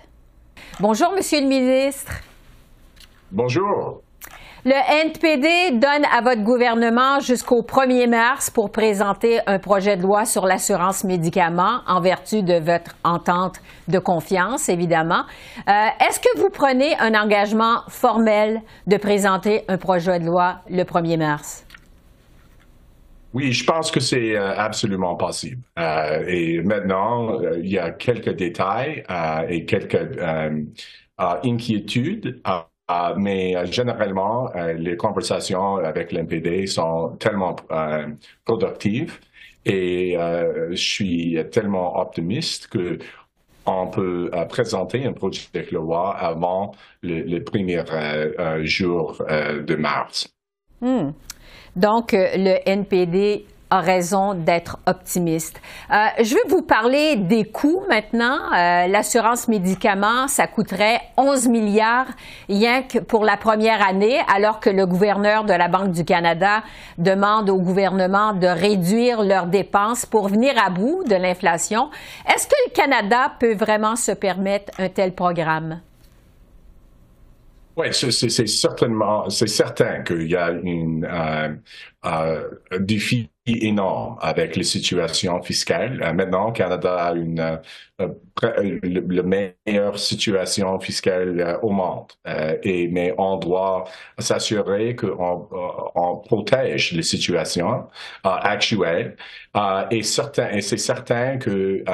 Bonjour, 0.80 1.12
Monsieur 1.12 1.40
le 1.40 1.46
ministre. 1.46 2.12
Bonjour. 3.30 4.00
Le 4.66 4.72
NPD 5.06 5.72
donne 5.72 6.06
à 6.10 6.22
votre 6.22 6.42
gouvernement 6.42 7.20
jusqu'au 7.20 7.60
1er 7.60 8.08
mars 8.08 8.48
pour 8.48 8.72
présenter 8.72 9.40
un 9.46 9.58
projet 9.58 9.96
de 9.98 10.02
loi 10.02 10.24
sur 10.24 10.46
l'assurance 10.46 11.04
médicaments 11.04 11.80
en 11.86 12.00
vertu 12.00 12.42
de 12.42 12.54
votre 12.54 12.96
entente 13.04 13.56
de 13.88 13.98
confiance, 13.98 14.70
évidemment. 14.70 15.24
Euh, 15.68 15.72
Est-ce 16.00 16.18
que 16.18 16.38
vous 16.38 16.48
prenez 16.48 16.98
un 16.98 17.14
engagement 17.14 17.82
formel 17.88 18.62
de 18.86 18.96
présenter 18.96 19.64
un 19.68 19.76
projet 19.76 20.18
de 20.18 20.24
loi 20.24 20.60
le 20.70 20.84
1er 20.84 21.18
mars? 21.18 21.66
Oui, 23.34 23.52
je 23.52 23.64
pense 23.64 23.90
que 23.90 23.98
c'est 23.98 24.36
euh, 24.36 24.54
absolument 24.56 25.16
possible. 25.16 25.60
Euh, 25.76 26.24
et 26.28 26.62
maintenant, 26.62 27.40
euh, 27.42 27.58
il 27.58 27.68
y 27.68 27.78
a 27.78 27.90
quelques 27.90 28.32
détails 28.36 29.04
euh, 29.10 29.46
et 29.48 29.64
quelques 29.64 29.96
euh, 29.96 30.62
inquiétudes. 31.18 32.40
Mais 33.16 33.54
généralement, 33.72 34.52
les 34.76 34.96
conversations 34.98 35.76
avec 35.76 36.12
l'NPD 36.12 36.66
sont 36.66 37.16
tellement 37.18 37.56
productives 38.44 39.18
et 39.64 40.18
je 40.18 40.76
suis 40.76 41.38
tellement 41.50 41.98
optimiste 41.98 42.66
que 42.66 42.98
on 43.64 43.86
peut 43.86 44.30
présenter 44.50 45.06
un 45.06 45.14
projet 45.14 45.48
de 45.54 45.74
loi 45.74 46.14
avant 46.14 46.72
le, 47.00 47.22
le 47.22 47.42
premier 47.42 47.82
jour 48.64 49.16
de 49.30 49.74
mars. 49.76 50.28
Hmm. 50.82 51.12
Donc, 51.76 52.12
le 52.12 52.56
NPD 52.68 53.46
a 53.70 53.80
raison 53.80 54.34
d'être 54.34 54.78
optimiste. 54.86 55.60
Euh, 55.90 56.06
je 56.22 56.34
veux 56.34 56.48
vous 56.48 56.62
parler 56.62 57.16
des 57.16 57.44
coûts 57.44 57.82
maintenant. 57.88 58.38
Euh, 58.54 58.86
L'assurance 58.86 59.48
médicaments, 59.48 60.28
ça 60.28 60.46
coûterait 60.46 61.00
11 61.16 61.48
milliards 61.48 62.06
rien 62.48 62.82
pour 63.08 63.24
la 63.24 63.36
première 63.36 63.86
année, 63.86 64.18
alors 64.32 64.60
que 64.60 64.70
le 64.70 64.86
gouverneur 64.86 65.44
de 65.44 65.52
la 65.52 65.68
Banque 65.68 65.90
du 65.90 66.04
Canada 66.04 66.62
demande 66.98 67.50
au 67.50 67.58
gouvernement 67.58 68.32
de 68.32 68.46
réduire 68.46 69.22
leurs 69.22 69.46
dépenses 69.46 70.06
pour 70.06 70.28
venir 70.28 70.54
à 70.64 70.70
bout 70.70 71.02
de 71.04 71.16
l'inflation. 71.16 71.90
Est-ce 72.32 72.46
que 72.46 72.54
le 72.66 72.72
Canada 72.72 73.32
peut 73.40 73.54
vraiment 73.54 73.96
se 73.96 74.12
permettre 74.12 74.72
un 74.78 74.88
tel 74.88 75.14
programme? 75.14 75.80
Oui, 77.76 77.88
c'est 77.92 78.46
certainement, 78.46 79.28
c'est 79.30 79.48
certain 79.48 80.02
qu'il 80.04 80.30
y 80.30 80.36
a 80.36 80.50
une, 80.50 81.04
euh, 81.04 81.56
euh, 82.04 82.78
défi 82.78 83.28
énorme 83.46 84.16
avec 84.20 84.56
les 84.56 84.64
situations 84.64 85.42
fiscales. 85.42 86.02
Euh, 86.02 86.12
maintenant, 86.12 86.48
le 86.48 86.52
Canada 86.52 86.94
a 86.94 87.14
une 87.14 87.60
euh, 88.00 88.08
la 88.82 89.22
meilleure 89.22 89.98
situation 89.98 90.80
fiscale 90.80 91.60
au 91.62 91.70
monde. 91.70 92.08
et 92.64 92.88
mais 92.88 93.14
on 93.18 93.36
doit 93.36 93.84
s'assurer 94.18 94.96
qu'on 94.96 95.48
on 95.94 96.16
protège 96.16 96.90
les 96.90 97.04
situations 97.04 97.84
actuelles. 98.24 99.14
et 99.92 100.02
certain, 100.02 100.60
c'est 100.60 100.76
certain 100.76 101.38
que 101.38 101.84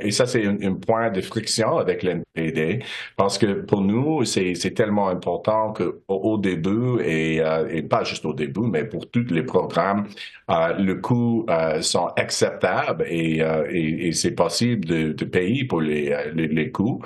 et 0.00 0.10
ça 0.10 0.26
c'est 0.26 0.46
un, 0.46 0.74
point 0.74 1.10
de 1.10 1.20
friction 1.20 1.76
avec 1.76 2.02
l'NPD 2.02 2.82
parce 3.18 3.36
que 3.36 3.60
pour 3.60 3.82
nous 3.82 4.24
c'est 4.24 4.74
tellement 4.74 5.08
important 5.08 5.72
que 5.74 6.00
au, 6.08 6.38
début 6.38 7.02
et, 7.02 7.42
et 7.68 7.82
pas 7.82 8.04
juste 8.04 8.24
au 8.24 8.32
début, 8.32 8.62
mais 8.62 8.84
pour 8.84 9.10
toutes 9.10 9.30
les 9.30 9.42
programmes, 9.42 10.06
euh, 10.52 10.91
le 10.92 11.00
coût 11.00 11.46
euh, 11.48 11.80
sont 11.82 12.08
acceptables 12.16 13.04
et, 13.08 13.42
euh, 13.42 13.66
et, 13.70 14.08
et 14.08 14.12
c'est 14.12 14.32
possible 14.32 14.84
de, 14.84 15.12
de, 15.12 15.24
payer 15.24 15.64
pour 15.64 15.80
les, 15.80 16.14
les, 16.34 16.48
les 16.48 16.70
coûts. 16.70 17.02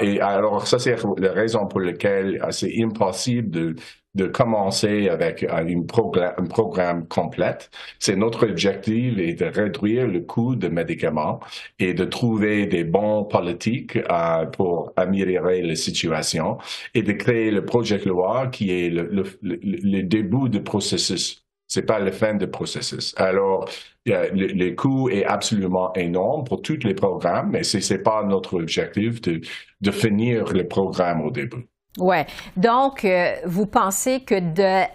et 0.00 0.20
alors, 0.20 0.66
ça, 0.66 0.78
c'est 0.78 0.96
la 1.18 1.32
raison 1.32 1.66
pour 1.66 1.80
laquelle 1.80 2.40
c'est 2.50 2.82
impossible 2.82 3.50
de 3.50 3.74
de 4.14 4.26
commencer 4.26 5.08
avec 5.08 5.44
un 5.44 5.82
programme, 5.82 6.34
un 6.38 6.44
programme 6.46 7.06
complète. 7.06 7.70
C'est 7.98 8.16
notre 8.16 8.46
objectif 8.48 9.18
est 9.18 9.34
de 9.34 9.44
réduire 9.46 10.06
le 10.08 10.20
coût 10.20 10.56
des 10.56 10.68
médicaments 10.70 11.40
et 11.78 11.94
de 11.94 12.04
trouver 12.04 12.66
des 12.66 12.84
bons 12.84 13.24
politiques 13.24 13.96
euh, 13.96 14.46
pour 14.46 14.92
améliorer 14.96 15.62
la 15.62 15.76
situation 15.76 16.58
et 16.94 17.02
de 17.02 17.12
créer 17.12 17.50
le 17.50 17.64
projet 17.64 17.98
de 17.98 18.08
loi 18.08 18.48
qui 18.48 18.70
est 18.70 18.90
le, 18.90 19.08
le, 19.12 19.24
le 19.42 20.02
début 20.02 20.48
du 20.48 20.62
processus 20.62 21.44
c'est 21.70 21.86
pas 21.86 22.00
la 22.00 22.10
fin 22.10 22.34
du 22.34 22.48
processus. 22.48 23.14
Alors, 23.16 23.68
le, 24.04 24.28
le, 24.32 24.70
coût 24.72 25.08
est 25.08 25.24
absolument 25.24 25.92
énorme 25.94 26.42
pour 26.42 26.62
tous 26.62 26.82
les 26.82 26.94
programmes, 26.94 27.50
mais 27.52 27.62
ce 27.62 27.78
n'est 27.78 28.00
pas 28.00 28.24
notre 28.24 28.54
objectif 28.54 29.20
de, 29.20 29.40
de 29.80 29.90
finir 29.92 30.52
le 30.52 30.66
programme 30.66 31.20
au 31.22 31.30
début. 31.30 31.68
Ouais. 31.96 32.26
Donc, 32.56 33.04
euh, 33.04 33.34
vous 33.46 33.66
pensez 33.66 34.20
que 34.20 34.40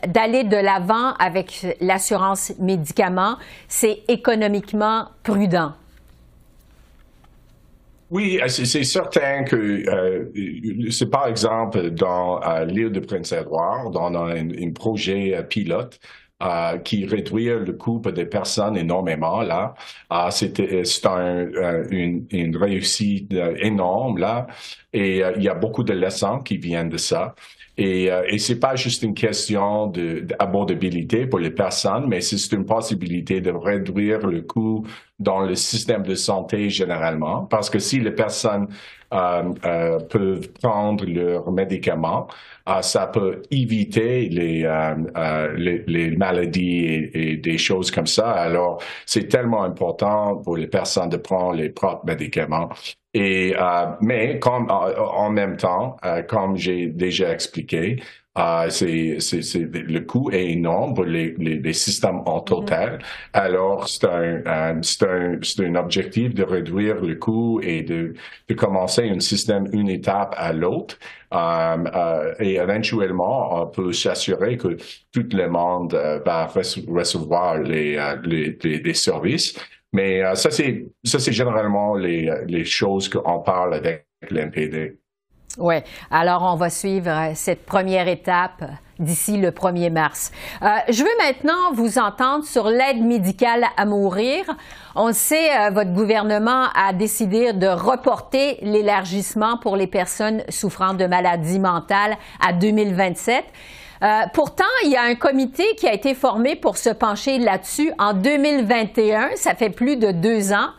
d'aller 0.05 0.43
de 0.43 0.57
l'avant 0.57 1.13
avec 1.13 1.65
l'assurance 1.79 2.51
médicaments, 2.59 3.37
c'est 3.69 3.99
économiquement 4.09 5.07
prudent? 5.23 5.71
Oui, 8.11 8.39
euh, 8.41 8.47
c'est 8.47 8.83
certain 8.83 9.43
que 9.43 9.55
euh, 9.55 10.91
c'est 10.91 11.09
par 11.09 11.27
exemple 11.27 11.89
dans 11.89 12.41
euh, 12.43 12.65
l'île 12.65 12.91
de 12.91 12.99
Prince-Édouard, 12.99 13.91
a 13.95 14.07
un, 14.07 14.49
un 14.49 14.71
projet 14.71 15.43
pilote 15.49 15.99
euh, 16.43 16.77
qui 16.79 17.05
réduit 17.05 17.45
le 17.45 17.73
coût 17.73 17.99
des 17.99 18.25
personnes 18.25 18.77
énormément 18.77 19.41
là. 19.41 19.73
Euh, 20.11 20.29
c'est 20.31 21.05
un, 21.05 21.83
une, 21.89 22.27
une, 22.29 22.57
réussite 22.57 23.33
énorme 23.57 24.17
là, 24.17 24.47
et 24.93 25.21
il 25.37 25.43
y 25.43 25.49
a 25.49 25.55
beaucoup 25.55 25.83
de 25.83 25.93
leçons 25.93 26.39
qui 26.41 26.57
viennent 26.57 26.89
de 26.89 26.97
ça. 26.97 27.35
Et, 27.77 28.11
euh, 28.11 28.23
et 28.29 28.37
c'est 28.37 28.59
pas 28.59 28.75
juste 28.75 29.03
une 29.03 29.13
question 29.13 29.87
d'abordabilité 29.87 31.27
pour 31.27 31.39
les 31.39 31.51
personnes, 31.51 32.07
mais 32.07 32.21
c'est 32.21 32.55
une 32.55 32.65
possibilité 32.65 33.41
de 33.41 33.51
réduire 33.51 34.25
le 34.25 34.41
coût 34.41 34.85
dans 35.19 35.41
le 35.41 35.55
système 35.55 36.03
de 36.03 36.15
santé 36.15 36.69
généralement. 36.69 37.45
Parce 37.45 37.69
que 37.69 37.79
si 37.79 37.99
les 37.99 38.11
personnes 38.11 38.67
euh, 39.13 39.53
euh, 39.65 39.99
peuvent 39.99 40.49
prendre 40.61 41.05
leurs 41.05 41.51
médicaments, 41.51 42.27
euh, 42.67 42.81
ça 42.81 43.05
peut 43.07 43.43
éviter 43.51 44.27
les, 44.29 44.65
euh, 44.65 44.95
euh, 45.15 45.53
les, 45.55 45.83
les, 45.85 46.11
maladies 46.17 47.09
et, 47.13 47.37
des 47.37 47.57
choses 47.59 47.91
comme 47.91 48.07
ça. 48.07 48.31
Alors, 48.31 48.81
c'est 49.05 49.27
tellement 49.27 49.63
important 49.63 50.37
pour 50.37 50.57
les 50.57 50.65
personnes 50.67 51.09
de 51.09 51.17
prendre 51.17 51.53
les 51.53 51.69
propres 51.69 52.05
médicaments. 52.05 52.69
Et, 53.17 53.55
euh, 53.57 53.85
mais 54.01 54.39
comme, 54.39 54.67
en 54.69 55.29
même 55.29 55.55
temps, 55.55 55.95
euh, 56.03 56.21
comme 56.21 56.57
j'ai 56.57 56.87
déjà 56.87 57.31
expliqué, 57.31 57.95
euh, 58.37 58.69
c'est, 58.69 59.17
le 59.95 59.99
coût 60.01 60.29
est 60.31 60.51
énorme 60.51 60.93
pour 60.93 61.05
les, 61.05 61.33
les, 61.37 61.57
les 61.59 61.73
systèmes 61.73 62.21
en 62.25 62.41
total. 62.41 62.89
Mm-hmm. 62.97 63.45
Alors, 63.45 63.87
c'est 63.87 64.05
un, 64.05 64.41
un, 64.45 64.81
c'est 64.81 65.07
un, 65.07 65.39
c'est 65.41 65.65
un 65.65 65.75
objectif 65.75 66.33
de 66.33 66.43
réduire 66.43 66.97
le 67.01 67.15
coût 67.15 67.61
et 67.63 67.83
de, 67.83 68.13
de 68.49 68.53
commencer 68.53 69.09
un 69.09 69.21
système 69.21 69.65
une 69.71 69.87
étape 69.87 70.35
à 70.37 70.51
l'autre. 70.51 70.97
Euh, 71.33 71.37
euh, 71.95 72.33
et 72.41 72.55
éventuellement, 72.55 73.61
on 73.61 73.67
peut 73.67 73.93
s'assurer 73.93 74.57
que 74.57 74.75
tout 75.13 75.29
le 75.31 75.47
monde 75.47 75.93
va 76.25 76.47
recevoir 76.47 77.59
les, 77.59 77.97
les, 78.25 78.57
les, 78.61 78.79
les 78.79 78.93
services. 78.93 79.57
Mais 79.95 80.21
euh, 80.21 80.35
ça, 80.35 80.51
c'est 80.51 80.87
ça, 81.05 81.19
c'est 81.19 81.31
généralement 81.31 81.95
les, 81.95 82.29
les 82.47 82.65
choses 82.65 83.07
qu'on 83.07 83.39
parle 83.39 83.75
avec 83.75 84.05
l'NPD. 84.29 84.99
Oui. 85.57 85.75
Alors, 86.11 86.43
on 86.43 86.57
va 86.57 86.69
suivre 86.69 87.09
euh, 87.09 87.31
cette 87.33 87.65
première 87.65 88.09
étape 88.09 88.61
d'ici 88.99 89.37
le 89.37 89.51
1er 89.51 89.89
mars. 89.89 90.33
Euh, 90.61 90.67
je 90.89 91.01
veux 91.01 91.17
maintenant 91.17 91.71
vous 91.73 91.97
entendre 91.97 92.43
sur 92.43 92.67
l'aide 92.67 93.01
médicale 93.01 93.63
à 93.77 93.85
mourir. 93.85 94.43
On 94.95 95.13
sait, 95.13 95.69
votre 95.71 95.93
gouvernement 95.93 96.65
a 96.75 96.91
décidé 96.91 97.53
de 97.53 97.67
reporter 97.67 98.57
l'élargissement 98.63 99.57
pour 99.57 99.77
les 99.77 99.87
personnes 99.87 100.43
souffrant 100.49 100.93
de 100.93 101.05
maladies 101.05 101.59
mentales 101.59 102.17
à 102.45 102.51
2027. 102.51 103.45
Euh, 104.03 104.21
pourtant, 104.33 104.63
il 104.83 104.91
y 104.91 104.95
a 104.95 105.03
un 105.03 105.15
comité 105.15 105.63
qui 105.77 105.87
a 105.87 105.93
été 105.93 106.13
formé 106.13 106.55
pour 106.55 106.77
se 106.77 106.89
pencher 106.89 107.37
là-dessus 107.37 107.91
en 107.97 108.13
2021. 108.13 109.35
Ça 109.35 109.55
fait 109.55 109.69
plus 109.69 109.97
de 109.97 110.11
deux 110.11 110.51
ans. 110.51 110.69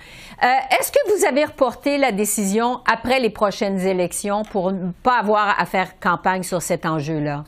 Euh, 0.42 0.46
est-ce 0.78 0.92
que 0.92 1.16
vous 1.16 1.24
avez 1.24 1.44
reporté 1.44 1.96
la 1.96 2.12
décision 2.12 2.80
après 2.86 3.20
les 3.20 3.30
prochaines 3.30 3.80
élections 3.80 4.42
pour 4.44 4.70
ne 4.72 4.90
pas 5.02 5.18
avoir 5.18 5.58
à 5.58 5.64
faire 5.64 5.98
campagne 5.98 6.42
sur 6.42 6.60
cet 6.60 6.84
enjeu-là? 6.84 7.44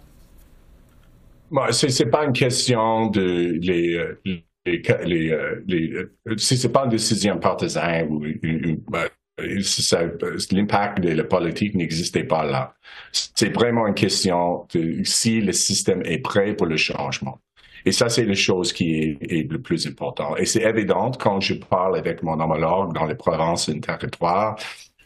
Bon, 1.50 1.62
ce 1.70 1.86
n'est 1.86 2.10
pas 2.10 2.24
une 2.24 2.32
question 2.32 3.06
de 3.08 3.58
les, 3.60 3.94
euh, 3.94 5.64
les, 5.66 6.36
c'est 6.36 6.72
pas 6.72 6.84
une 6.84 6.90
décision 6.90 7.38
partisane 7.38 8.08
ou 8.10 8.20
ben, 8.90 9.08
l'impact 9.38 11.00
de 11.00 11.10
la 11.10 11.24
politique 11.24 11.74
n'existait 11.74 12.24
pas 12.24 12.44
là. 12.44 12.74
C'est 13.12 13.52
vraiment 13.54 13.86
une 13.86 13.94
question 13.94 14.66
de 14.74 15.02
si 15.04 15.40
le 15.40 15.52
système 15.52 16.02
est 16.04 16.18
prêt 16.18 16.54
pour 16.54 16.66
le 16.66 16.76
changement. 16.76 17.38
Et 17.84 17.92
ça, 17.92 18.08
c'est 18.08 18.24
la 18.24 18.34
chose 18.34 18.72
qui 18.72 19.16
est, 19.20 19.50
le 19.50 19.58
plus 19.60 19.86
important. 19.86 20.36
Et 20.36 20.44
c'est 20.44 20.62
évident 20.62 21.10
quand 21.12 21.40
je 21.40 21.54
parle 21.54 21.96
avec 21.96 22.22
mon 22.22 22.38
homologue 22.38 22.92
dans 22.92 23.06
les 23.06 23.14
provinces 23.14 23.68
et 23.68 23.74
les 23.74 23.80
territoires, 23.80 24.56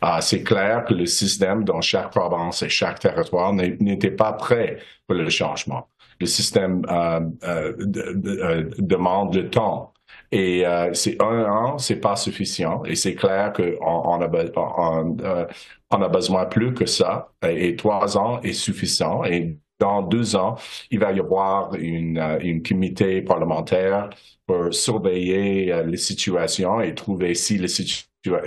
euh, 0.04 0.20
c'est 0.20 0.42
clair 0.42 0.84
que 0.84 0.94
le 0.94 1.06
système 1.06 1.64
dans 1.64 1.80
chaque 1.80 2.10
province 2.10 2.62
et 2.62 2.68
chaque 2.68 2.98
territoire 2.98 3.52
n'était 3.52 4.10
pas 4.10 4.32
prêt 4.32 4.78
pour 5.06 5.16
le 5.16 5.28
changement. 5.30 5.88
Le 6.20 6.26
système 6.26 6.82
euh, 6.90 7.20
euh, 7.44 8.68
demande 8.78 9.34
le 9.34 9.48
temps 9.48 9.91
et 10.32 10.66
euh, 10.66 10.94
c'est 10.94 11.20
un 11.22 11.44
an, 11.44 11.78
c'est 11.78 12.00
pas 12.00 12.16
suffisant. 12.16 12.82
Et 12.84 12.96
c'est 12.96 13.14
clair 13.14 13.52
qu'on 13.52 13.76
on 13.80 14.20
a, 14.22 14.28
on, 14.56 15.16
euh, 15.20 16.08
besoin 16.08 16.46
plus 16.46 16.74
que 16.74 16.86
ça. 16.86 17.32
Et, 17.46 17.76
trois 17.76 18.16
ans 18.16 18.40
est 18.40 18.54
suffisant. 18.54 19.24
Et 19.24 19.58
dans 19.82 20.00
deux 20.02 20.36
ans, 20.36 20.56
il 20.90 21.00
va 21.00 21.12
y 21.12 21.20
avoir 21.20 21.74
une, 21.74 22.18
euh, 22.18 22.38
une 22.40 22.62
comité 22.62 23.20
parlementaire 23.20 24.10
pour 24.46 24.72
surveiller 24.72 25.72
euh, 25.72 25.82
les 25.84 25.96
situations 25.96 26.80
et 26.80 26.94
trouver 26.94 27.34
si 27.34 27.58
le, 27.58 27.66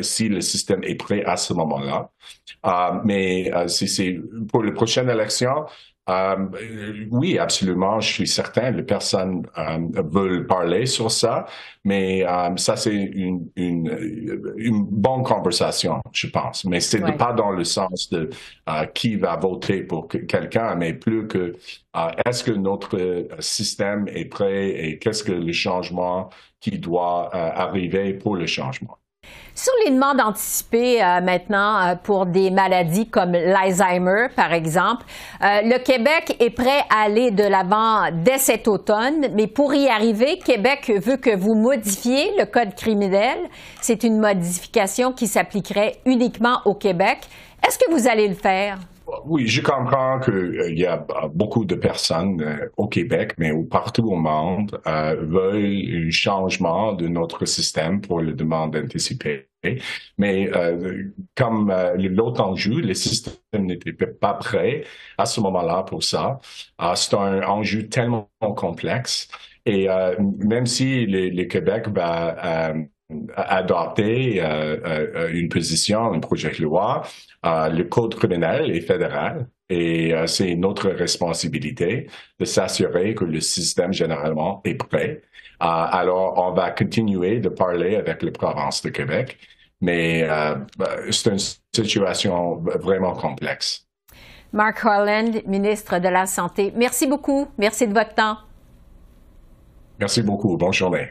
si 0.01 0.29
le 0.29 0.41
système 0.41 0.83
est 0.83 0.95
prêt 0.95 1.23
à 1.25 1.37
ce 1.37 1.53
moment-là. 1.53 2.09
Euh, 2.65 2.99
mais 3.03 3.51
c'est 3.67 4.17
pour 4.49 4.63
les 4.63 4.71
prochaines 4.71 5.09
élections, 5.09 5.65
euh, 6.07 6.35
oui, 7.11 7.39
absolument. 7.39 7.99
Je 7.99 8.13
suis 8.13 8.27
certain 8.27 8.69
les 8.71 8.83
personnes 8.83 9.43
euh, 9.57 9.79
veulent 10.03 10.45
parler 10.45 10.85
sur 10.85 11.09
ça, 11.09 11.47
mais 11.83 12.23
euh, 12.27 12.55
ça 12.57 12.75
c'est 12.77 12.93
une, 12.93 13.49
une, 13.55 14.53
une, 14.57 14.85
bonne 14.85 15.23
conversation, 15.23 16.01
je 16.11 16.27
pense. 16.27 16.63
Mais 16.65 16.79
c'est 16.79 17.01
ouais. 17.03 17.17
pas 17.17 17.33
dans 17.33 17.51
le 17.51 17.63
sens 17.63 18.09
de 18.11 18.29
euh, 18.69 18.85
qui 18.87 19.15
va 19.15 19.35
voter 19.35 19.81
pour 19.81 20.07
quelqu'un, 20.07 20.75
mais 20.75 20.93
plus 20.93 21.27
que 21.27 21.53
est-ce 22.25 22.43
que 22.43 22.51
notre 22.51 23.27
système 23.39 24.07
est 24.09 24.25
prêt 24.25 24.69
et 24.69 24.99
qu'est-ce 24.99 25.23
que 25.23 25.31
le 25.31 25.53
changement 25.53 26.29
qui 26.59 26.77
doit 26.77 27.33
arriver 27.33 28.13
pour 28.13 28.35
le 28.35 28.45
changement. 28.45 28.97
Sur 29.57 29.71
les 29.85 29.91
demandes 29.91 30.19
anticipées 30.19 31.01
euh, 31.01 31.21
maintenant 31.21 31.79
euh, 31.79 31.95
pour 31.95 32.25
des 32.25 32.51
maladies 32.51 33.07
comme 33.07 33.31
l'Alzheimer, 33.31 34.27
par 34.35 34.51
exemple, 34.51 35.05
euh, 35.41 35.61
le 35.63 35.77
Québec 35.77 36.35
est 36.41 36.49
prêt 36.49 36.83
à 36.89 37.03
aller 37.05 37.31
de 37.31 37.43
l'avant 37.43 38.11
dès 38.11 38.37
cet 38.37 38.67
automne, 38.67 39.27
mais 39.33 39.47
pour 39.47 39.73
y 39.73 39.87
arriver, 39.87 40.39
Québec 40.39 40.91
veut 40.97 41.15
que 41.15 41.33
vous 41.33 41.55
modifiez 41.55 42.33
le 42.37 42.45
code 42.45 42.75
criminel. 42.75 43.37
C'est 43.79 44.03
une 44.03 44.19
modification 44.19 45.13
qui 45.13 45.27
s'appliquerait 45.27 45.99
uniquement 46.05 46.59
au 46.65 46.73
Québec. 46.73 47.19
Est-ce 47.65 47.79
que 47.79 47.89
vous 47.91 48.09
allez 48.09 48.27
le 48.27 48.35
faire? 48.35 48.77
Oui, 49.25 49.47
je 49.47 49.61
comprends 49.61 50.19
qu'il 50.19 50.33
euh, 50.33 50.71
y 50.71 50.85
a 50.85 51.05
beaucoup 51.33 51.65
de 51.65 51.75
personnes 51.75 52.41
euh, 52.41 52.69
au 52.77 52.87
Québec, 52.87 53.33
mais 53.37 53.51
partout 53.69 54.03
au 54.09 54.15
monde, 54.15 54.79
euh, 54.87 55.15
veulent 55.19 56.07
un 56.07 56.09
changement 56.09 56.93
de 56.93 57.07
notre 57.07 57.45
système 57.45 58.01
pour 58.01 58.21
les 58.21 58.33
demandes 58.33 58.75
anticipées. 58.75 59.49
Mais 60.17 60.49
euh, 60.55 61.11
comme 61.35 61.73
l'autre 61.97 62.41
enjeu, 62.41 62.81
le 62.81 62.93
système 62.93 63.65
n'était 63.65 63.93
pas 63.93 64.33
prêt 64.35 64.83
à 65.17 65.25
ce 65.25 65.41
moment-là 65.41 65.83
pour 65.83 66.03
ça. 66.03 66.39
Euh, 66.81 66.93
c'est 66.95 67.15
un 67.15 67.41
enjeu 67.43 67.87
tellement 67.87 68.29
complexe. 68.55 69.27
Et 69.65 69.87
même 70.19 70.67
si 70.67 71.07
le, 71.07 71.43
Québec 71.45 71.87
va 71.87 72.75
adopter 73.35 74.41
euh, 74.41 74.77
euh, 74.85 75.29
une 75.33 75.49
position, 75.49 76.11
un 76.13 76.19
projet 76.19 76.51
de 76.51 76.63
loi. 76.63 77.03
Euh, 77.45 77.69
le 77.69 77.83
code 77.83 78.15
criminel 78.15 78.71
est 78.71 78.81
fédéral 78.81 79.47
et 79.69 80.13
c'est 80.27 80.53
notre 80.55 80.89
responsabilité 80.89 82.07
de 82.39 82.45
s'assurer 82.45 83.15
que 83.15 83.25
le 83.25 83.39
système 83.39 83.91
généralement 83.91 84.61
est 84.63 84.75
prêt. 84.75 85.23
alors, 85.59 86.35
on 86.37 86.51
va 86.51 86.69
continuer 86.69 87.39
de 87.39 87.49
parler 87.49 87.95
avec 87.95 88.21
les 88.21 88.29
provinces 88.29 88.83
de 88.83 88.89
Québec, 88.89 89.39
mais 89.81 90.27
c'est 91.09 91.31
une 91.31 91.39
situation 91.73 92.57
vraiment 92.79 93.13
complexe. 93.13 93.87
Mark 94.53 94.85
Harland, 94.85 95.41
ministre 95.47 95.97
de 95.97 96.09
la 96.09 96.27
Santé, 96.27 96.71
merci 96.75 97.07
beaucoup. 97.07 97.47
Merci 97.57 97.87
de 97.87 97.93
votre 97.93 98.13
temps. 98.13 98.37
Merci 99.99 100.21
beaucoup. 100.21 100.57
Bonne 100.57 100.73
journée. 100.73 101.07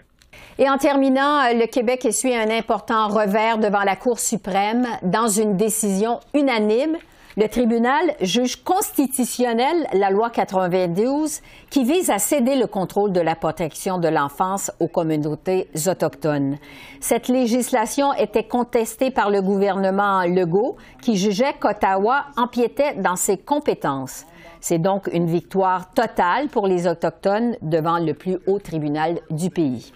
Et 0.59 0.71
en 0.71 0.79
terminant, 0.79 1.41
euh, 1.41 1.55
le 1.55 1.67
Québec 1.67 2.05
essuie 2.05 2.35
un 2.35 2.49
important 2.49 3.09
revers 3.09 3.59
devant 3.59 3.83
la 3.83 3.97
Cour 3.97 4.21
suprême 4.21 4.87
dans 5.03 5.27
une 5.27 5.57
décision 5.57 6.21
unanime. 6.33 6.97
Le 7.37 7.49
tribunal 7.49 8.15
juge 8.21 8.63
constitutionnel 8.63 9.89
la 9.93 10.11
loi 10.11 10.31
92 10.31 11.41
qui 11.69 11.83
vise 11.83 12.09
à 12.11 12.21
céder 12.21 12.55
le 12.55 12.69
contrôle 12.69 13.11
de 13.11 13.21
la 13.21 13.35
protection 13.35 13.99
de 13.99 14.07
l'enfance 14.07 14.71
aux 14.79 14.87
communautés 14.87 15.69
autochtones. 15.89 16.59
Cette 17.01 17.27
législation 17.27 18.13
était 18.15 18.47
contestée 18.47 19.11
par 19.11 19.31
le 19.31 19.43
gouvernement 19.43 20.23
Legault 20.23 20.77
qui 21.03 21.17
jugeait 21.17 21.55
qu'Ottawa 21.59 22.27
empiétait 22.37 22.95
dans 22.95 23.17
ses 23.17 23.39
compétences. 23.39 24.27
C'est 24.61 24.79
donc 24.79 25.11
une 25.13 25.27
victoire 25.27 25.93
totale 25.93 26.47
pour 26.47 26.69
les 26.69 26.87
Autochtones 26.87 27.57
devant 27.61 27.99
le 27.99 28.15
plus 28.15 28.39
haut 28.47 28.61
tribunal 28.61 29.19
du 29.31 29.51
pays. 29.51 29.93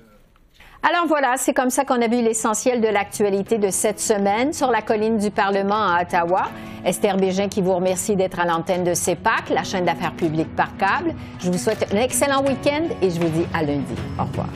Alors 0.82 1.06
voilà, 1.06 1.34
c'est 1.36 1.52
comme 1.52 1.70
ça 1.70 1.84
qu'on 1.84 2.00
a 2.00 2.06
vu 2.06 2.22
l'essentiel 2.22 2.80
de 2.80 2.86
l'actualité 2.86 3.58
de 3.58 3.68
cette 3.70 3.98
semaine 3.98 4.52
sur 4.52 4.70
la 4.70 4.80
colline 4.80 5.18
du 5.18 5.30
Parlement 5.30 5.74
à 5.74 6.02
Ottawa. 6.02 6.48
Esther 6.84 7.16
Bégin 7.16 7.48
qui 7.48 7.62
vous 7.62 7.74
remercie 7.74 8.14
d'être 8.14 8.38
à 8.38 8.46
l'antenne 8.46 8.84
de 8.84 8.94
CEPAC, 8.94 9.50
la 9.50 9.64
chaîne 9.64 9.84
d'affaires 9.84 10.14
publiques 10.14 10.54
par 10.54 10.76
câble. 10.76 11.14
Je 11.40 11.50
vous 11.50 11.58
souhaite 11.58 11.92
un 11.92 11.96
excellent 11.96 12.44
week-end 12.44 12.84
et 13.02 13.10
je 13.10 13.20
vous 13.20 13.28
dis 13.28 13.46
à 13.52 13.62
lundi. 13.62 13.94
Au 14.18 14.22
revoir. 14.22 14.48